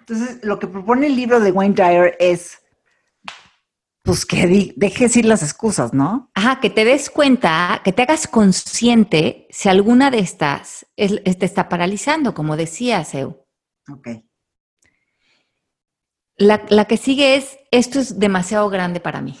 Entonces, 0.00 0.40
lo 0.42 0.58
que 0.58 0.66
propone 0.66 1.06
el 1.06 1.16
libro 1.16 1.38
de 1.38 1.52
Wayne 1.52 1.74
Dyer 1.74 2.16
es, 2.18 2.58
pues 4.02 4.26
que 4.26 4.74
dejes 4.76 5.16
ir 5.16 5.24
las 5.24 5.44
excusas, 5.44 5.94
¿no? 5.94 6.30
Ajá, 6.34 6.58
que 6.60 6.70
te 6.70 6.84
des 6.84 7.08
cuenta, 7.08 7.80
que 7.84 7.92
te 7.92 8.02
hagas 8.02 8.26
consciente 8.26 9.46
si 9.50 9.68
alguna 9.68 10.10
de 10.10 10.18
estas 10.18 10.86
te 10.96 11.46
está 11.46 11.68
paralizando, 11.68 12.34
como 12.34 12.56
decía 12.56 13.04
Seu. 13.04 13.46
Ok. 13.88 14.08
La, 16.42 16.62
la, 16.68 16.86
que 16.86 16.96
sigue 16.96 17.36
es, 17.36 17.58
esto 17.70 18.00
es 18.00 18.18
demasiado 18.18 18.68
grande 18.68 18.98
para 18.98 19.20
mí. 19.20 19.38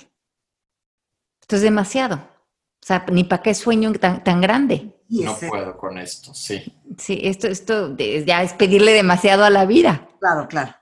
Esto 1.40 1.56
es 1.56 1.62
demasiado. 1.62 2.16
O 2.16 2.86
sea, 2.86 3.04
ni 3.10 3.24
para 3.24 3.42
qué 3.42 3.54
sueño 3.54 3.92
tan, 3.94 4.22
tan 4.22 4.40
grande. 4.40 4.94
No 5.08 5.36
puedo 5.36 5.76
con 5.76 5.98
esto, 5.98 6.32
sí. 6.32 6.62
Sí, 6.96 7.20
esto, 7.22 7.48
esto 7.48 7.96
ya 7.96 8.42
es 8.42 8.52
pedirle 8.54 8.92
demasiado 8.92 9.44
a 9.44 9.50
la 9.50 9.66
vida. 9.66 10.08
Claro, 10.20 10.46
claro. 10.48 10.74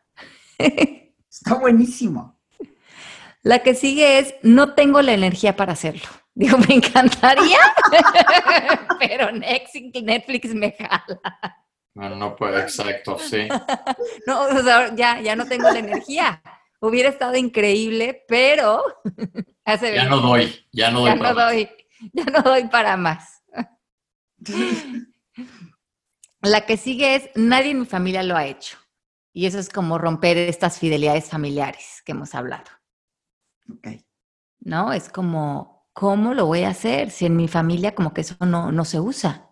Está 0.59 1.55
buenísimo. 1.55 2.39
La 3.43 3.61
que 3.61 3.75
sigue 3.75 4.19
es, 4.19 4.35
no 4.43 4.75
tengo 4.75 5.01
la 5.01 5.15
energía 5.15 5.57
para 5.57 5.73
hacerlo. 5.73 6.07
Digo, 6.35 6.59
me 6.59 6.75
encantaría, 6.75 7.59
pero 9.01 9.33
Netflix 9.33 10.55
me 10.55 10.73
jala. 10.73 11.65
No, 11.95 12.15
no 12.17 12.37
puedo, 12.37 12.59
exacto, 12.59 13.19
sí. 13.19 13.49
No, 14.27 14.43
o 14.43 14.63
sea, 14.63 14.95
ya, 14.95 15.21
ya 15.21 15.37
no 15.37 15.47
tengo 15.47 15.71
la 15.71 15.79
energía. 15.79 16.43
Hubiera 16.81 17.09
estado 17.09 17.37
increíble, 17.37 18.25
pero 18.27 18.83
ya 19.67 20.05
no 20.09 20.21
doy, 20.21 20.67
ya 20.73 20.91
no 20.91 21.01
doy. 21.01 21.09
Ya 21.09 21.15
no 21.17 21.35
doy, 21.35 21.71
ya 22.13 22.25
no 22.25 22.43
doy 22.43 22.69
para 22.69 22.97
más. 22.97 23.43
La 26.43 26.65
que 26.65 26.77
sigue 26.77 27.17
es, 27.17 27.31
nadie 27.35 27.73
en 27.73 27.81
mi 27.81 27.87
familia 27.87 28.23
lo 28.23 28.37
ha 28.37 28.47
hecho. 28.47 28.79
Y 29.33 29.47
eso 29.47 29.59
es 29.59 29.69
como 29.69 29.99
romper 29.99 30.37
estas 30.39 30.79
fidelidades 30.79 31.29
familiares 31.29 32.03
que 32.05 32.13
hemos 32.13 32.35
hablado. 32.35 32.71
Ok. 33.73 33.89
¿No? 34.61 34.93
Es 34.93 35.09
como, 35.09 35.87
¿cómo 35.93 36.35
lo 36.35 36.47
voy 36.47 36.63
a 36.63 36.71
hacer? 36.71 37.11
Si 37.11 37.27
en 37.27 37.37
mi 37.37 37.47
familia 37.47 37.95
como 37.95 38.15
que 38.15 38.23
eso 38.23 38.37
no, 38.41 38.73
no 38.73 38.85
se 38.85 39.01
usa. 39.01 39.50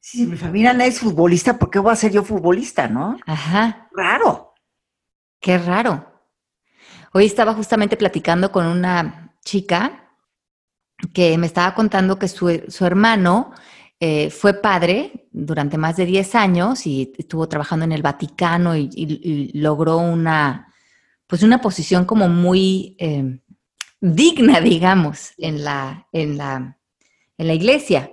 Si 0.00 0.26
mi 0.26 0.36
familia 0.36 0.72
no 0.72 0.82
es 0.82 0.98
futbolista, 0.98 1.58
¿por 1.58 1.70
qué 1.70 1.78
voy 1.78 1.92
a 1.92 1.96
ser 1.96 2.10
yo 2.10 2.24
futbolista, 2.24 2.88
no? 2.88 3.18
Ajá. 3.26 3.88
Raro. 3.94 4.54
Qué 5.38 5.58
raro. 5.58 6.10
Hoy 7.12 7.26
estaba 7.26 7.52
justamente 7.52 7.98
platicando 7.98 8.50
con 8.50 8.66
una 8.66 9.36
chica 9.44 10.14
que 11.12 11.36
me 11.36 11.46
estaba 11.46 11.74
contando 11.74 12.18
que 12.18 12.28
su, 12.28 12.48
hermano 12.80 13.52
eh, 13.98 14.30
fue 14.30 14.54
padre 14.54 15.28
durante 15.32 15.76
más 15.76 15.96
de 15.96 16.06
10 16.06 16.34
años 16.34 16.86
y 16.86 17.12
estuvo 17.18 17.46
trabajando 17.48 17.84
en 17.84 17.92
el 17.92 18.02
Vaticano 18.02 18.76
y, 18.76 19.50
logró 19.54 19.98
una, 19.98 20.72
pues 21.26 21.42
una 21.42 21.60
posición 21.60 22.06
como 22.06 22.28
muy 22.28 22.96
eh, 22.98 23.40
digna, 24.00 24.60
digamos, 24.60 25.32
en 25.36 25.62
la, 25.62 26.06
en, 26.12 26.38
la, 26.38 26.78
en 27.36 27.46
la 27.46 27.54
iglesia. 27.54 28.12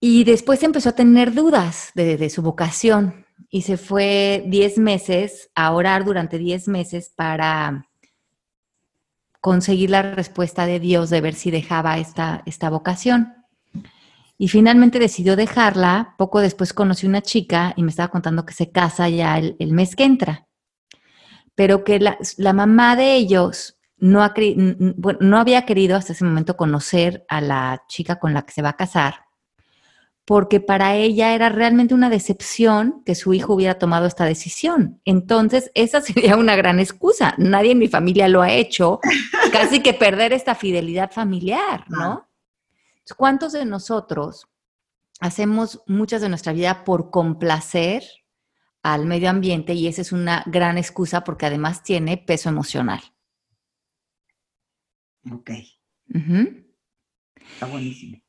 Y 0.00 0.24
después 0.24 0.62
empezó 0.62 0.90
a 0.90 0.94
tener 0.94 1.32
dudas 1.32 1.90
de, 1.94 2.28
su 2.28 2.42
vocación 2.42 3.26
y 3.48 3.62
se 3.62 3.76
fue 3.76 4.44
10 4.46 4.78
meses 4.78 5.50
a 5.54 5.72
orar 5.72 6.04
durante 6.04 6.38
10 6.38 6.68
meses 6.68 7.12
para 7.14 7.88
conseguir 9.40 9.90
la 9.90 10.02
respuesta 10.02 10.66
de 10.66 10.80
Dios 10.80 11.08
de 11.08 11.20
ver 11.20 11.34
si 11.34 11.50
dejaba 11.50 11.98
esta, 11.98 12.42
esta 12.44 12.68
vocación. 12.68 13.32
Y 14.38 14.48
finalmente 14.48 14.98
decidió 14.98 15.34
dejarla. 15.34 16.14
Poco 16.18 16.40
después 16.40 16.74
conocí 16.74 17.06
una 17.06 17.22
chica 17.22 17.72
y 17.74 17.82
me 17.82 17.90
estaba 17.90 18.08
contando 18.08 18.44
que 18.44 18.52
se 18.52 18.70
casa 18.70 19.08
ya 19.08 19.38
el, 19.38 19.72
mes 19.72 19.96
que 19.96 20.04
entra. 20.04 20.46
Pero 21.54 21.84
que 21.84 22.00
la, 22.00 22.18
la 22.36 22.52
mamá 22.52 22.96
de 22.96 23.14
ellos 23.14 23.78
no, 23.96 24.30
no 25.20 25.38
había 25.38 25.64
querido 25.64 25.96
hasta 25.96 26.12
ese 26.12 26.24
momento 26.26 26.54
conocer 26.54 27.24
a 27.30 27.40
la 27.40 27.84
chica 27.88 28.18
con 28.18 28.34
la 28.34 28.42
que 28.42 28.52
se 28.52 28.60
va 28.60 28.70
a 28.70 28.76
casar 28.76 29.25
porque 30.26 30.58
para 30.58 30.96
ella 30.96 31.34
era 31.34 31.48
realmente 31.48 31.94
una 31.94 32.10
decepción 32.10 33.02
que 33.04 33.14
su 33.14 33.32
hijo 33.32 33.54
hubiera 33.54 33.78
tomado 33.78 34.06
esta 34.06 34.24
decisión. 34.24 35.00
Entonces, 35.04 35.70
esa 35.74 36.00
sería 36.02 36.36
una 36.36 36.56
gran 36.56 36.80
excusa. 36.80 37.34
Nadie 37.38 37.70
en 37.70 37.78
mi 37.78 37.88
familia 37.88 38.28
lo 38.28 38.42
ha 38.42 38.52
hecho, 38.52 39.00
casi 39.52 39.80
que 39.80 39.94
perder 39.94 40.32
esta 40.32 40.56
fidelidad 40.56 41.12
familiar, 41.12 41.84
¿no? 41.88 42.28
¿Cuántos 43.16 43.52
de 43.52 43.64
nosotros 43.64 44.48
hacemos 45.20 45.82
muchas 45.86 46.20
de 46.20 46.28
nuestra 46.28 46.52
vida 46.52 46.84
por 46.84 47.10
complacer 47.10 48.02
al 48.82 49.06
medio 49.06 49.30
ambiente 49.30 49.74
y 49.74 49.86
esa 49.86 50.02
es 50.02 50.10
una 50.10 50.42
gran 50.46 50.76
excusa 50.76 51.22
porque 51.22 51.46
además 51.46 51.84
tiene 51.84 52.18
peso 52.18 52.48
emocional? 52.48 53.00
Ok. 55.30 55.50
Está 57.54 57.66
buenísimo. 57.66 58.25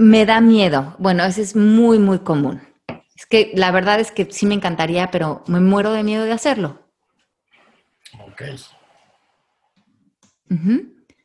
Me 0.00 0.24
da 0.24 0.40
miedo. 0.40 0.96
Bueno, 0.98 1.22
ese 1.24 1.42
es 1.42 1.54
muy, 1.54 1.98
muy 1.98 2.20
común. 2.20 2.66
Es 3.14 3.26
que 3.26 3.52
la 3.54 3.70
verdad 3.70 4.00
es 4.00 4.10
que 4.10 4.26
sí 4.32 4.46
me 4.46 4.54
encantaría, 4.54 5.10
pero 5.10 5.44
me 5.46 5.60
muero 5.60 5.92
de 5.92 6.02
miedo 6.02 6.24
de 6.24 6.32
hacerlo. 6.32 6.82
Ok. 8.26 8.42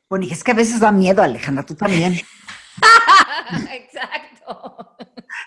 Bueno, 0.10 0.26
y 0.26 0.32
es 0.34 0.44
que 0.44 0.52
a 0.52 0.56
veces 0.56 0.82
da 0.82 0.92
miedo, 0.92 1.24
Alejandra, 1.24 1.66
tú 1.66 1.74
también. 1.74 2.16
Exacto. 3.72 4.98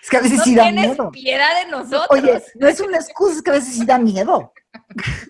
Es 0.01 0.09
que 0.09 0.17
a 0.17 0.21
veces 0.21 0.41
sí 0.43 0.55
da 0.55 0.71
miedo. 0.71 1.11
piedad 1.11 1.63
de 1.63 1.69
nosotros. 1.69 2.07
Oye, 2.09 2.41
no 2.55 2.67
es 2.67 2.79
una 2.79 2.97
excusa, 2.97 3.35
es 3.35 3.41
que 3.43 3.51
a 3.51 3.53
veces 3.53 3.75
sí 3.75 3.85
da 3.85 3.99
miedo. 3.99 4.53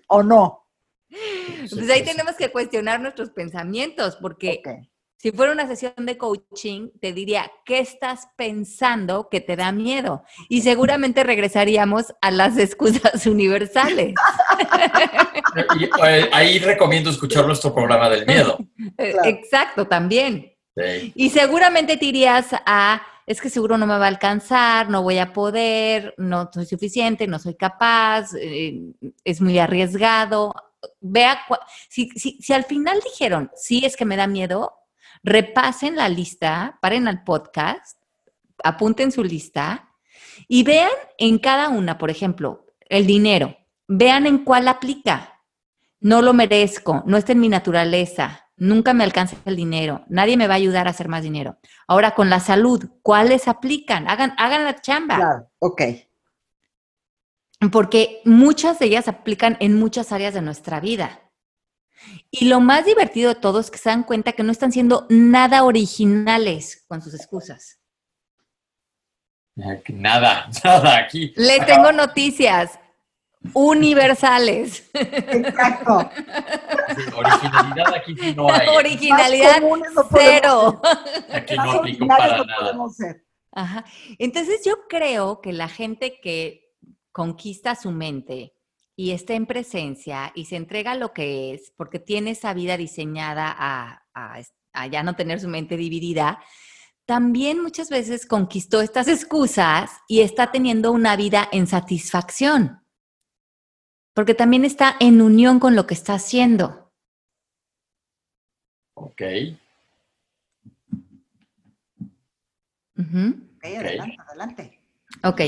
¿O 0.08 0.24
no? 0.24 0.70
Pues 1.10 1.90
ahí 1.90 2.06
tenemos 2.06 2.36
que 2.38 2.50
cuestionar 2.50 3.02
nuestros 3.02 3.32
pensamientos, 3.32 4.16
porque 4.22 4.62
si 5.22 5.34
fuera 5.34 5.52
una 5.52 5.68
sesión 5.68 5.94
de 5.98 6.18
coaching, 6.18 6.92
te 7.02 7.12
diría, 7.12 7.52
¿qué 7.66 7.80
estás 7.80 8.30
pensando 8.38 9.28
que 9.30 9.42
te 9.42 9.58
da 9.58 9.74
miedo? 9.74 10.24
Y 10.48 10.62
seguramente 10.62 11.24
regresaríamos 11.24 12.16
a 12.22 12.32
las 12.32 12.58
excusas 12.58 13.26
universales. 13.26 14.16
Eh, 16.06 16.30
ahí 16.32 16.60
recomiendo 16.60 17.10
escuchar 17.10 17.46
nuestro 17.46 17.76
programa 17.76 18.10
del 18.10 18.26
miedo. 18.26 18.58
Eh, 18.98 19.14
exacto, 19.26 19.88
también. 19.88 20.54
Y 21.16 21.30
seguramente 21.32 21.98
te 21.98 22.06
irías 22.06 22.48
a, 22.66 23.02
es 23.26 23.42
que 23.42 23.50
seguro 23.50 23.78
no 23.78 23.86
me 23.86 23.98
va 23.98 24.06
a 24.06 24.08
alcanzar, 24.10 24.90
no 24.90 25.04
voy 25.04 25.18
a 25.18 25.34
poder, 25.34 26.14
no 26.18 26.50
soy 26.54 26.66
suficiente, 26.66 27.28
no 27.28 27.40
soy 27.40 27.56
capaz, 27.56 28.34
eh, 28.40 28.80
es 29.26 29.42
muy 29.42 29.60
arriesgado. 29.60 30.54
Vea, 31.02 31.42
si, 31.90 32.10
si 32.12 32.54
al 32.54 32.64
final 32.64 33.02
dijeron, 33.04 33.52
sí, 33.54 33.84
es 33.84 33.98
que 33.98 34.06
me 34.06 34.16
da 34.16 34.28
miedo, 34.28 34.79
repasen 35.24 35.96
la 35.96 36.10
lista, 36.10 36.78
paren 36.82 37.08
al 37.08 37.24
podcast, 37.24 37.98
apunten 38.64 39.12
su 39.12 39.24
lista 39.24 39.90
y 40.48 40.64
vean 40.64 40.92
en 41.18 41.40
cada 41.40 41.70
una, 41.70 41.98
por 41.98 42.10
ejemplo, 42.10 42.68
el 42.88 43.06
dinero, 43.06 43.58
vean 43.88 44.26
en 44.26 44.40
cuál 44.40 44.68
aplica. 44.68 45.42
No 46.00 46.22
lo 46.22 46.34
merezco, 46.34 47.04
no 47.06 47.18
está 47.18 47.34
en 47.34 47.42
mi 47.42 47.50
naturaleza, 47.50 48.50
nunca 48.56 48.94
me 48.94 49.04
alcanza 49.04 49.36
el 49.46 49.56
dinero, 49.56 50.06
nadie 50.08 50.38
me 50.38 50.48
va 50.48 50.54
a 50.54 50.58
ayudar 50.58 50.88
a 50.88 50.92
hacer 50.92 51.10
más 51.10 51.24
dinero. 51.24 51.58
Ahora 51.88 52.12
con 52.12 52.30
la 52.30 52.40
salud, 52.40 52.90
¿cuáles 53.02 53.48
aplican? 53.48 54.08
Hagan, 54.08 54.34
hagan 54.38 54.64
la 54.64 54.80
chamba. 54.80 55.16
Claro, 55.18 55.50
ok. 55.60 55.82
porque 57.72 58.22
muchas 58.24 58.80
de 58.80 58.86
ellas 58.86 59.10
aplican 59.10 59.58
en 59.60 59.78
muchas 59.78 60.14
áreas 60.14 60.34
de 60.34 60.42
nuestra 60.42 60.80
vida. 60.80 61.29
Y 62.32 62.45
lo 62.45 62.60
más 62.60 62.86
divertido 62.86 63.34
de 63.34 63.39
todo 63.39 63.60
es 63.60 63.72
que 63.72 63.78
se 63.78 63.89
dan 63.89 64.04
cuenta 64.04 64.34
que 64.34 64.43
no 64.43 64.52
están 64.52 64.72
siendo 64.72 65.06
nada 65.10 65.63
originales 65.63 66.86
con 66.88 67.02
sus 67.02 67.13
excusas. 67.13 67.80
Nada, 69.56 70.50
nada 70.63 70.98
aquí. 70.98 71.34
Les 71.36 71.65
tengo 71.65 71.91
noticias 71.91 72.80
universales. 73.54 74.89
Exacto. 74.93 76.10
originalidad 77.15 77.93
aquí 77.95 78.15
no 78.36 78.52
hay. 78.52 78.67
Originalidad 78.67 79.62
cero. 80.12 80.82
Aquí 81.32 81.56
no 81.56 81.72
aplico 81.72 82.08
para 82.08 82.43
nada. 82.43 82.78
Ajá. 83.52 83.86
Entonces 84.17 84.62
yo 84.65 84.88
creo 84.88 85.41
que 85.41 85.54
la 85.54 85.67
gente 85.67 86.19
que 86.22 86.76
conquista 87.12 87.76
su 87.76 87.91
mente 87.91 88.54
y 89.00 89.12
está 89.12 89.34
en 89.34 89.46
presencia 89.46 90.34
y 90.36 90.44
se 90.44 90.58
entrega 90.58 90.94
lo 90.94 91.14
que 91.14 91.54
es, 91.54 91.72
porque 91.78 92.00
tiene 92.00 92.32
esa 92.32 92.54
vida 92.54 92.76
diseñada 92.76 93.56
a, 93.58 94.04
a 94.14 94.88
ya 94.88 95.04
no 95.04 95.16
tener 95.16 95.40
su 95.40 95.48
mente 95.48 95.78
dividida, 95.78 96.44
también 97.06 97.62
muchas 97.62 97.90
veces 97.90 98.26
conquistó 98.26 98.82
estas 98.82 99.08
excusas 99.08 99.90
y 100.10 100.20
está 100.20 100.52
teniendo 100.52 100.92
una 100.92 101.16
vida 101.16 101.48
en 101.54 101.66
satisfacción, 101.66 102.84
porque 104.14 104.34
también 104.34 104.66
está 104.66 104.98
en 105.00 105.22
unión 105.22 105.62
con 105.62 105.78
lo 105.78 105.88
que 105.88 105.94
está 105.94 106.16
haciendo. 106.16 106.92
Ok. 108.96 109.22
okay, 113.56 113.76
adelante, 113.78 114.18
adelante. 114.28 114.79
Ok, 115.24 115.42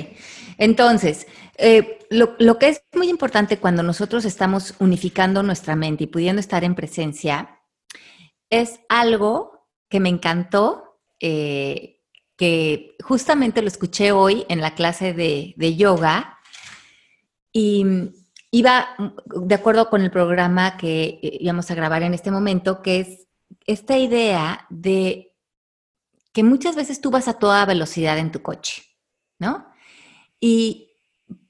entonces, 0.57 1.27
eh, 1.57 1.99
lo, 2.09 2.35
lo, 2.39 2.59
que 2.59 2.69
es 2.69 2.83
muy 2.93 3.09
importante 3.09 3.57
cuando 3.57 3.83
nosotros 3.83 4.25
estamos 4.25 4.75
unificando 4.79 5.43
nuestra 5.43 5.75
mente 5.75 6.03
y 6.03 6.07
pudiendo 6.07 6.39
estar 6.39 6.63
en 6.63 6.75
presencia, 6.75 7.61
es 8.49 8.81
algo 8.89 9.67
que 9.89 9.99
me 9.99 10.09
encantó, 10.09 10.99
eh, 11.19 12.01
que 12.35 12.95
justamente 13.03 13.61
lo 13.61 13.67
escuché 13.67 14.11
hoy 14.11 14.45
en 14.49 14.61
la 14.61 14.75
clase 14.75 15.13
de, 15.13 15.53
de 15.57 15.75
yoga 15.75 16.37
y 17.53 17.85
iba 18.51 18.89
de 19.25 19.55
acuerdo 19.55 19.89
con 19.89 20.01
el 20.01 20.11
programa 20.11 20.75
que 20.77 21.19
eh, 21.21 21.37
íbamos 21.39 21.71
a 21.71 21.75
grabar 21.75 22.03
en 22.03 22.13
este 22.13 22.31
momento, 22.31 22.81
que 22.81 22.99
es 22.99 23.27
esta 23.65 23.97
idea 23.97 24.65
de 24.69 25.33
que 26.33 26.43
muchas 26.43 26.75
veces 26.75 26.99
tú 26.99 27.11
vas 27.11 27.27
a 27.27 27.39
toda 27.39 27.65
velocidad 27.65 28.17
en 28.17 28.31
tu 28.31 28.41
coche 28.41 28.90
¿no? 29.41 29.65
Y 30.39 30.91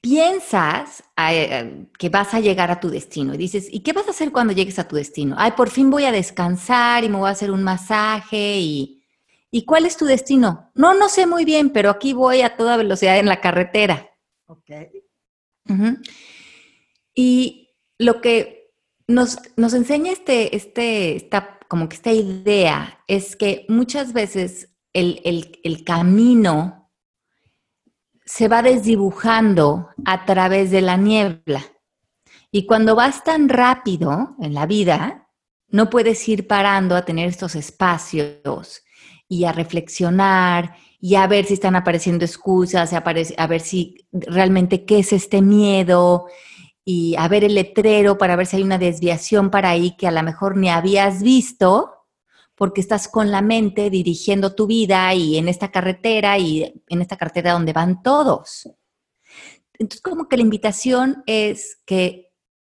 piensas 0.00 1.04
eh, 1.16 1.86
que 1.98 2.08
vas 2.08 2.32
a 2.34 2.40
llegar 2.40 2.70
a 2.70 2.80
tu 2.80 2.88
destino 2.88 3.34
y 3.34 3.36
dices, 3.36 3.68
¿y 3.70 3.80
qué 3.80 3.92
vas 3.92 4.08
a 4.08 4.10
hacer 4.10 4.32
cuando 4.32 4.54
llegues 4.54 4.78
a 4.78 4.88
tu 4.88 4.96
destino? 4.96 5.36
Ay, 5.38 5.52
por 5.52 5.68
fin 5.68 5.90
voy 5.90 6.06
a 6.06 6.12
descansar 6.12 7.04
y 7.04 7.10
me 7.10 7.18
voy 7.18 7.28
a 7.28 7.32
hacer 7.32 7.52
un 7.52 7.62
masaje 7.62 8.58
y... 8.58 8.98
¿Y 9.54 9.66
cuál 9.66 9.84
es 9.84 9.98
tu 9.98 10.06
destino? 10.06 10.70
No, 10.74 10.94
no 10.94 11.10
sé 11.10 11.26
muy 11.26 11.44
bien, 11.44 11.68
pero 11.68 11.90
aquí 11.90 12.14
voy 12.14 12.40
a 12.40 12.56
toda 12.56 12.78
velocidad 12.78 13.18
en 13.18 13.26
la 13.26 13.42
carretera. 13.42 14.10
Ok. 14.46 14.70
Y 17.14 17.68
lo 17.98 18.22
que 18.22 18.72
nos, 19.06 19.36
nos 19.56 19.74
enseña 19.74 20.10
este, 20.10 20.56
este, 20.56 21.16
esta, 21.16 21.58
como 21.68 21.90
que 21.90 21.96
esta 21.96 22.12
idea 22.12 23.04
es 23.06 23.36
que 23.36 23.66
muchas 23.68 24.14
veces 24.14 24.70
el, 24.94 25.20
el, 25.22 25.60
el 25.64 25.84
camino 25.84 26.81
se 28.24 28.48
va 28.48 28.62
desdibujando 28.62 29.88
a 30.04 30.24
través 30.24 30.70
de 30.70 30.80
la 30.80 30.96
niebla. 30.96 31.62
Y 32.50 32.66
cuando 32.66 32.94
vas 32.94 33.24
tan 33.24 33.48
rápido 33.48 34.36
en 34.40 34.54
la 34.54 34.66
vida, 34.66 35.28
no 35.68 35.88
puedes 35.88 36.28
ir 36.28 36.46
parando 36.46 36.94
a 36.94 37.04
tener 37.04 37.28
estos 37.28 37.54
espacios 37.54 38.82
y 39.26 39.44
a 39.44 39.52
reflexionar 39.52 40.76
y 41.00 41.14
a 41.16 41.26
ver 41.26 41.46
si 41.46 41.54
están 41.54 41.74
apareciendo 41.74 42.24
excusas, 42.24 42.92
a, 42.92 43.00
ver 43.00 43.60
si 43.60 44.06
realmente 44.12 44.84
qué 44.84 45.00
es 45.00 45.12
este 45.12 45.40
miedo 45.40 46.26
y 46.84 47.16
a 47.16 47.26
ver 47.28 47.42
el 47.44 47.54
letrero 47.54 48.18
para 48.18 48.36
ver 48.36 48.46
si 48.46 48.56
hay 48.56 48.62
una 48.62 48.78
desviación 48.78 49.50
para 49.50 49.70
ahí 49.70 49.96
que 49.96 50.06
a 50.06 50.12
lo 50.12 50.22
mejor 50.22 50.56
ni 50.56 50.68
habías 50.68 51.22
visto 51.22 52.01
porque 52.62 52.80
estás 52.80 53.08
con 53.08 53.32
la 53.32 53.42
mente 53.42 53.90
dirigiendo 53.90 54.54
tu 54.54 54.68
vida 54.68 55.12
y 55.14 55.36
en 55.36 55.48
esta 55.48 55.72
carretera 55.72 56.38
y 56.38 56.80
en 56.86 57.02
esta 57.02 57.16
carretera 57.16 57.54
donde 57.54 57.72
van 57.72 58.04
todos. 58.04 58.70
Entonces, 59.72 60.00
como 60.00 60.28
que 60.28 60.36
la 60.36 60.44
invitación 60.44 61.24
es 61.26 61.82
que 61.84 62.30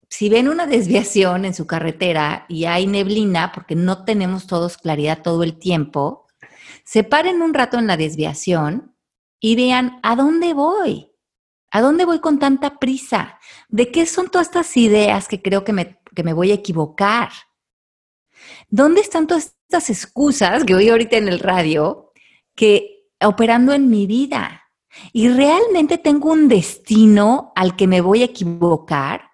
si 0.09 0.27
ven 0.27 0.49
una 0.49 0.65
desviación 0.75 1.45
en 1.45 1.53
su 1.53 1.67
carretera 1.67 2.47
y 2.49 2.65
hay 2.65 2.87
neblina, 2.87 3.51
porque 3.51 3.75
no 3.75 4.05
tenemos 4.05 4.47
todos 4.47 4.79
claridad 4.79 5.21
todo 5.21 5.43
el 5.43 5.59
tiempo, 5.59 6.25
se 6.83 7.03
paren 7.03 7.43
un 7.43 7.53
rato 7.53 7.77
en 7.77 7.85
la 7.85 7.95
desviación 7.95 8.95
y 9.39 9.55
vean 9.55 9.99
a 10.01 10.15
dónde 10.15 10.55
voy. 10.55 11.11
¿A 11.69 11.81
dónde 11.81 12.05
voy 12.05 12.21
con 12.21 12.39
tanta 12.39 12.79
prisa? 12.79 13.39
¿De 13.69 13.91
qué 13.91 14.07
son 14.07 14.31
todas 14.31 14.47
estas 14.47 14.77
ideas 14.77 15.27
que 15.27 15.43
creo 15.43 15.63
que 15.63 15.73
me, 15.73 16.01
que 16.15 16.23
me 16.23 16.33
voy 16.33 16.49
a 16.49 16.55
equivocar? 16.55 17.29
¿Dónde 18.67 19.01
están 19.01 19.27
todas 19.27 19.54
estas 19.67 19.89
excusas 19.89 20.63
que 20.63 20.75
oí 20.75 20.89
ahorita 20.89 21.17
en 21.17 21.27
el 21.27 21.39
radio 21.39 22.11
que 22.55 23.09
operando 23.21 23.73
en 23.73 23.89
mi 23.89 24.07
vida? 24.07 24.61
¿Y 25.11 25.27
realmente 25.27 25.97
tengo 25.97 26.31
un 26.31 26.47
destino 26.47 27.51
al 27.55 27.75
que 27.75 27.87
me 27.87 28.01
voy 28.01 28.21
a 28.21 28.25
equivocar? 28.25 29.29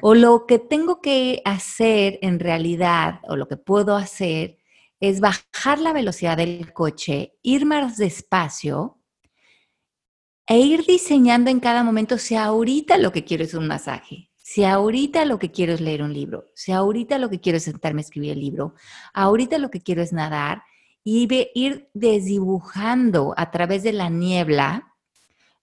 O 0.00 0.14
lo 0.14 0.46
que 0.46 0.58
tengo 0.58 1.00
que 1.00 1.42
hacer 1.44 2.18
en 2.22 2.38
realidad, 2.38 3.20
o 3.28 3.36
lo 3.36 3.48
que 3.48 3.56
puedo 3.56 3.96
hacer, 3.96 4.58
es 5.00 5.20
bajar 5.20 5.78
la 5.80 5.92
velocidad 5.92 6.36
del 6.36 6.72
coche, 6.72 7.34
ir 7.42 7.66
más 7.66 7.96
despacio 7.96 9.00
e 10.46 10.58
ir 10.58 10.86
diseñando 10.86 11.50
en 11.50 11.60
cada 11.60 11.82
momento 11.82 12.18
si 12.18 12.36
ahorita 12.36 12.96
lo 12.98 13.10
que 13.10 13.24
quiero 13.24 13.42
es 13.44 13.54
un 13.54 13.66
masaje, 13.66 14.25
si 14.56 14.64
ahorita 14.64 15.26
lo 15.26 15.38
que 15.38 15.50
quiero 15.52 15.74
es 15.74 15.82
leer 15.82 16.02
un 16.02 16.14
libro, 16.14 16.50
si 16.54 16.72
ahorita 16.72 17.18
lo 17.18 17.28
que 17.28 17.40
quiero 17.40 17.58
es 17.58 17.64
sentarme 17.64 18.00
a 18.00 18.04
escribir 18.04 18.32
el 18.32 18.40
libro, 18.40 18.74
ahorita 19.12 19.58
lo 19.58 19.70
que 19.70 19.82
quiero 19.82 20.00
es 20.00 20.14
nadar 20.14 20.62
y 21.04 21.28
ir 21.54 21.90
desdibujando 21.92 23.34
a 23.36 23.50
través 23.50 23.82
de 23.82 23.92
la 23.92 24.08
niebla 24.08 24.94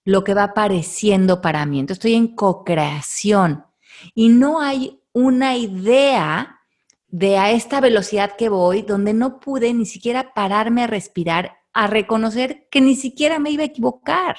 lo 0.05 0.23
que 0.23 0.35
va 0.35 0.43
apareciendo 0.43 1.41
para 1.41 1.65
mí. 1.65 1.79
Entonces 1.79 2.05
estoy 2.05 2.13
en 2.13 2.35
co-creación 2.35 3.65
y 4.13 4.29
no 4.29 4.61
hay 4.61 5.01
una 5.11 5.57
idea 5.57 6.59
de 7.07 7.39
a 7.39 7.49
esta 7.49 7.81
velocidad 7.81 8.35
que 8.37 8.49
voy 8.49 8.83
donde 8.83 9.15
no 9.15 9.39
pude 9.39 9.73
ni 9.73 9.87
siquiera 9.87 10.35
pararme 10.35 10.83
a 10.83 10.87
respirar, 10.87 11.57
a 11.73 11.87
reconocer 11.87 12.67
que 12.69 12.79
ni 12.79 12.95
siquiera 12.95 13.39
me 13.39 13.49
iba 13.49 13.63
a 13.63 13.65
equivocar, 13.65 14.37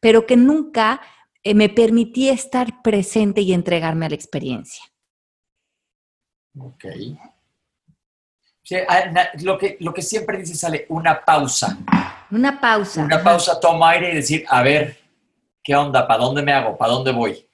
pero 0.00 0.24
que 0.24 0.38
nunca 0.38 1.02
eh, 1.42 1.54
me 1.54 1.68
permití 1.68 2.28
estar 2.28 2.82
presente 2.82 3.40
y 3.40 3.52
entregarme 3.52 4.06
a 4.06 4.08
la 4.10 4.14
experiencia. 4.14 4.84
Ok. 6.58 6.84
Ah, 8.88 9.30
lo, 9.40 9.58
que, 9.58 9.76
lo 9.80 9.92
que 9.92 10.02
siempre 10.02 10.38
dice 10.38 10.54
sale, 10.54 10.86
una 10.88 11.24
pausa. 11.24 11.78
Una 12.30 12.60
pausa. 12.60 13.04
Una 13.04 13.22
pausa, 13.22 13.58
toma 13.58 13.90
aire 13.90 14.12
y 14.12 14.16
decir, 14.16 14.44
a 14.48 14.62
ver, 14.62 14.98
¿qué 15.62 15.74
onda? 15.74 16.06
¿Para 16.06 16.22
dónde 16.22 16.42
me 16.42 16.52
hago? 16.52 16.78
¿Para 16.78 16.92
dónde 16.92 17.12
voy? 17.12 17.46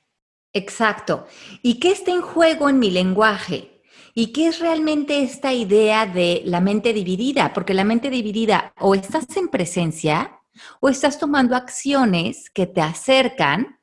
Exacto. 0.52 1.26
¿Y 1.62 1.80
qué 1.80 1.92
está 1.92 2.10
en 2.10 2.20
juego 2.20 2.68
en 2.68 2.78
mi 2.78 2.90
lenguaje? 2.90 3.82
¿Y 4.14 4.32
qué 4.32 4.48
es 4.48 4.58
realmente 4.58 5.22
esta 5.22 5.52
idea 5.52 6.04
de 6.04 6.42
la 6.44 6.60
mente 6.60 6.92
dividida? 6.92 7.52
Porque 7.54 7.74
la 7.74 7.84
mente 7.84 8.10
dividida 8.10 8.72
o 8.78 8.94
estás 8.94 9.36
en 9.36 9.48
presencia 9.48 10.40
o 10.80 10.88
estás 10.88 11.18
tomando 11.18 11.56
acciones 11.56 12.50
que 12.50 12.66
te 12.66 12.80
acercan 12.80 13.77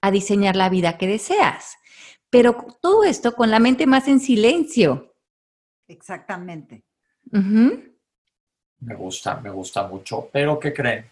a 0.00 0.10
diseñar 0.10 0.56
la 0.56 0.68
vida 0.68 0.98
que 0.98 1.06
deseas. 1.06 1.76
Pero 2.30 2.66
todo 2.80 3.04
esto 3.04 3.34
con 3.34 3.50
la 3.50 3.58
mente 3.58 3.86
más 3.86 4.08
en 4.08 4.20
silencio. 4.20 5.14
Exactamente. 5.88 6.84
Me 7.30 8.94
gusta, 8.94 9.40
me 9.40 9.50
gusta 9.50 9.86
mucho. 9.86 10.28
Pero 10.32 10.58
¿qué 10.58 10.72
creen? 10.72 11.10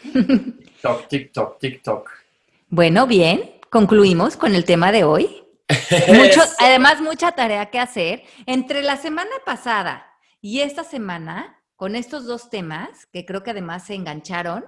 TikTok, 0.00 1.08
TikTok, 1.08 1.58
TikTok. 1.58 2.10
Bueno, 2.68 3.06
bien, 3.06 3.50
concluimos 3.70 4.36
con 4.36 4.54
el 4.54 4.64
tema 4.64 4.92
de 4.92 5.04
hoy. 5.04 5.44
además, 6.60 7.00
mucha 7.00 7.32
tarea 7.32 7.66
que 7.66 7.80
hacer. 7.80 8.22
Entre 8.46 8.82
la 8.82 8.96
semana 8.96 9.30
pasada 9.44 10.06
y 10.40 10.60
esta 10.60 10.84
semana, 10.84 11.62
con 11.76 11.96
estos 11.96 12.24
dos 12.26 12.48
temas, 12.48 13.06
que 13.06 13.26
creo 13.26 13.42
que 13.42 13.50
además 13.50 13.86
se 13.86 13.94
engancharon, 13.94 14.64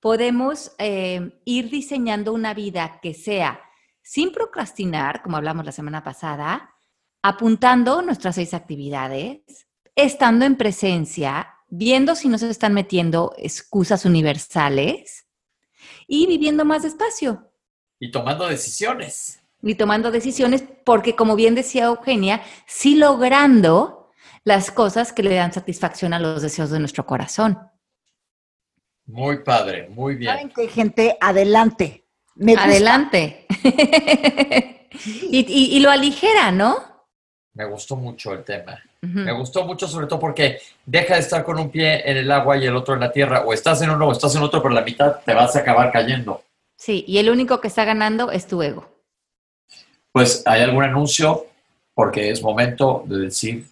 podemos 0.00 0.72
eh, 0.78 1.40
ir 1.44 1.70
diseñando 1.70 2.32
una 2.32 2.54
vida 2.54 3.00
que 3.02 3.14
sea 3.14 3.60
sin 4.02 4.30
procrastinar, 4.30 5.22
como 5.22 5.36
hablamos 5.36 5.66
la 5.66 5.72
semana 5.72 6.04
pasada, 6.04 6.74
apuntando 7.22 8.02
nuestras 8.02 8.36
seis 8.36 8.54
actividades, 8.54 9.66
estando 9.96 10.44
en 10.44 10.56
presencia, 10.56 11.54
viendo 11.68 12.14
si 12.14 12.28
nos 12.28 12.42
están 12.42 12.72
metiendo 12.72 13.34
excusas 13.36 14.04
universales 14.04 15.26
y 16.06 16.26
viviendo 16.26 16.64
más 16.64 16.82
despacio, 16.82 17.50
Y 17.98 18.10
tomando 18.10 18.46
decisiones. 18.46 19.40
Y 19.62 19.74
tomando 19.74 20.10
decisiones 20.10 20.62
porque, 20.84 21.16
como 21.16 21.34
bien 21.34 21.54
decía 21.54 21.86
Eugenia, 21.86 22.42
sí 22.66 22.94
logrando 22.94 24.12
las 24.44 24.70
cosas 24.70 25.12
que 25.12 25.24
le 25.24 25.34
dan 25.34 25.52
satisfacción 25.52 26.12
a 26.12 26.20
los 26.20 26.42
deseos 26.42 26.70
de 26.70 26.78
nuestro 26.78 27.06
corazón. 27.06 27.58
Muy 29.06 29.38
padre, 29.38 29.88
muy 29.88 30.16
bien. 30.16 30.32
¿Saben 30.32 30.50
qué, 30.50 30.68
gente? 30.68 31.16
Adelante. 31.20 32.04
Adelante. 32.58 33.46
y, 35.30 35.80
lo 35.80 35.90
aligera, 35.90 36.50
¿no? 36.50 36.76
Me 37.54 37.64
gustó 37.64 37.96
mucho 37.96 38.32
el 38.32 38.44
tema. 38.44 38.82
Me 39.00 39.32
gustó 39.32 39.64
mucho 39.64 39.86
sobre 39.86 40.08
todo 40.08 40.18
porque 40.18 40.58
deja 40.84 41.14
de 41.14 41.20
estar 41.20 41.44
con 41.44 41.60
un 41.60 41.70
pie 41.70 42.10
en 42.10 42.16
el 42.16 42.30
agua 42.32 42.56
y 42.56 42.66
el 42.66 42.74
otro 42.74 42.94
en 42.94 43.00
la 43.00 43.12
tierra. 43.12 43.42
O 43.42 43.52
estás 43.52 43.80
en 43.82 43.90
uno 43.90 44.08
o 44.08 44.12
estás 44.12 44.34
en 44.34 44.42
otro, 44.42 44.60
pero 44.60 44.74
la 44.74 44.82
mitad 44.82 45.20
te 45.24 45.32
vas 45.32 45.54
a 45.54 45.60
acabar 45.60 45.92
cayendo. 45.92 46.42
Sí, 46.76 47.04
y 47.06 47.18
el 47.18 47.30
único 47.30 47.60
que 47.60 47.68
está 47.68 47.84
ganando 47.84 48.32
es 48.32 48.48
tu 48.48 48.62
ego. 48.62 48.88
Pues 50.10 50.42
hay 50.44 50.62
algún 50.62 50.82
anuncio 50.82 51.46
porque 51.94 52.30
es 52.30 52.42
momento 52.42 53.04
de 53.06 53.18
decir 53.18 53.64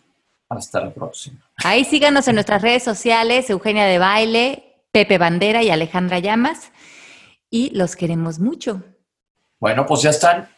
hasta 0.49 0.81
la 0.81 0.90
próxima. 0.90 1.38
Ahí 1.57 1.85
síganos 1.85 2.29
en 2.29 2.37
nuestras 2.37 2.62
redes 2.62 2.85
sociales, 2.85 3.51
Eugenia 3.51 3.87
de 3.87 3.99
Baile, 3.99 4.73
Pepe 4.94 5.18
Bandera 5.18 5.61
y 5.64 5.70
Alejandra 5.70 6.20
Llamas. 6.20 6.70
Y 7.50 7.70
los 7.70 7.96
queremos 7.96 8.38
mucho. 8.38 8.80
Bueno, 9.59 9.85
pues 9.87 10.02
ya 10.02 10.11
están. 10.11 10.48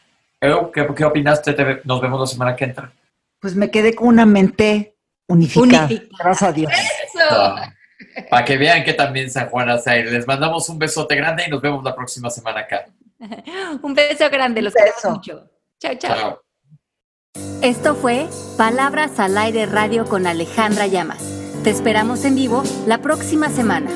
¿qué, 0.41 0.87
qué 0.95 1.05
opinaste? 1.07 1.57
Nos 1.85 2.03
vemos 2.03 2.21
la 2.21 2.27
semana 2.27 2.55
que 2.55 2.65
entra. 2.65 2.93
Pues 3.41 3.57
me 3.57 3.71
quedé 3.71 3.95
con 3.95 4.09
una 4.09 4.27
mente 4.27 4.95
unificada. 5.27 5.89
Gracias 6.19 6.43
a 6.43 6.53
Dios. 6.53 6.71
Para 8.29 8.45
que 8.45 8.59
vean 8.59 8.85
que 8.85 8.93
también 8.93 9.31
San 9.31 9.49
Juan 9.49 9.71
hace 9.71 10.05
Les 10.05 10.27
mandamos 10.27 10.69
un 10.69 10.79
besote 10.79 11.17
grande 11.17 11.45
y 11.47 11.51
nos 11.51 11.63
vemos 11.63 11.83
la 11.83 11.95
próxima 11.95 12.29
semana 12.29 12.61
acá. 12.61 12.87
un 13.83 13.95
beso 13.95 14.29
grande, 14.29 14.61
los 14.61 14.75
queremos 14.75 15.03
mucho. 15.17 15.51
chao. 15.81 15.95
chao. 15.95 16.43
Esto 17.63 17.95
fue 17.95 18.29
Palabras 18.59 19.19
al 19.19 19.39
Aire 19.39 19.65
Radio 19.65 20.05
con 20.05 20.27
Alejandra 20.27 20.87
Llamas. 20.87 21.23
Te 21.65 21.71
esperamos 21.71 22.25
en 22.27 22.35
vivo 22.35 22.63
la 22.87 22.99
próxima 22.99 23.49
semana. 23.49 23.91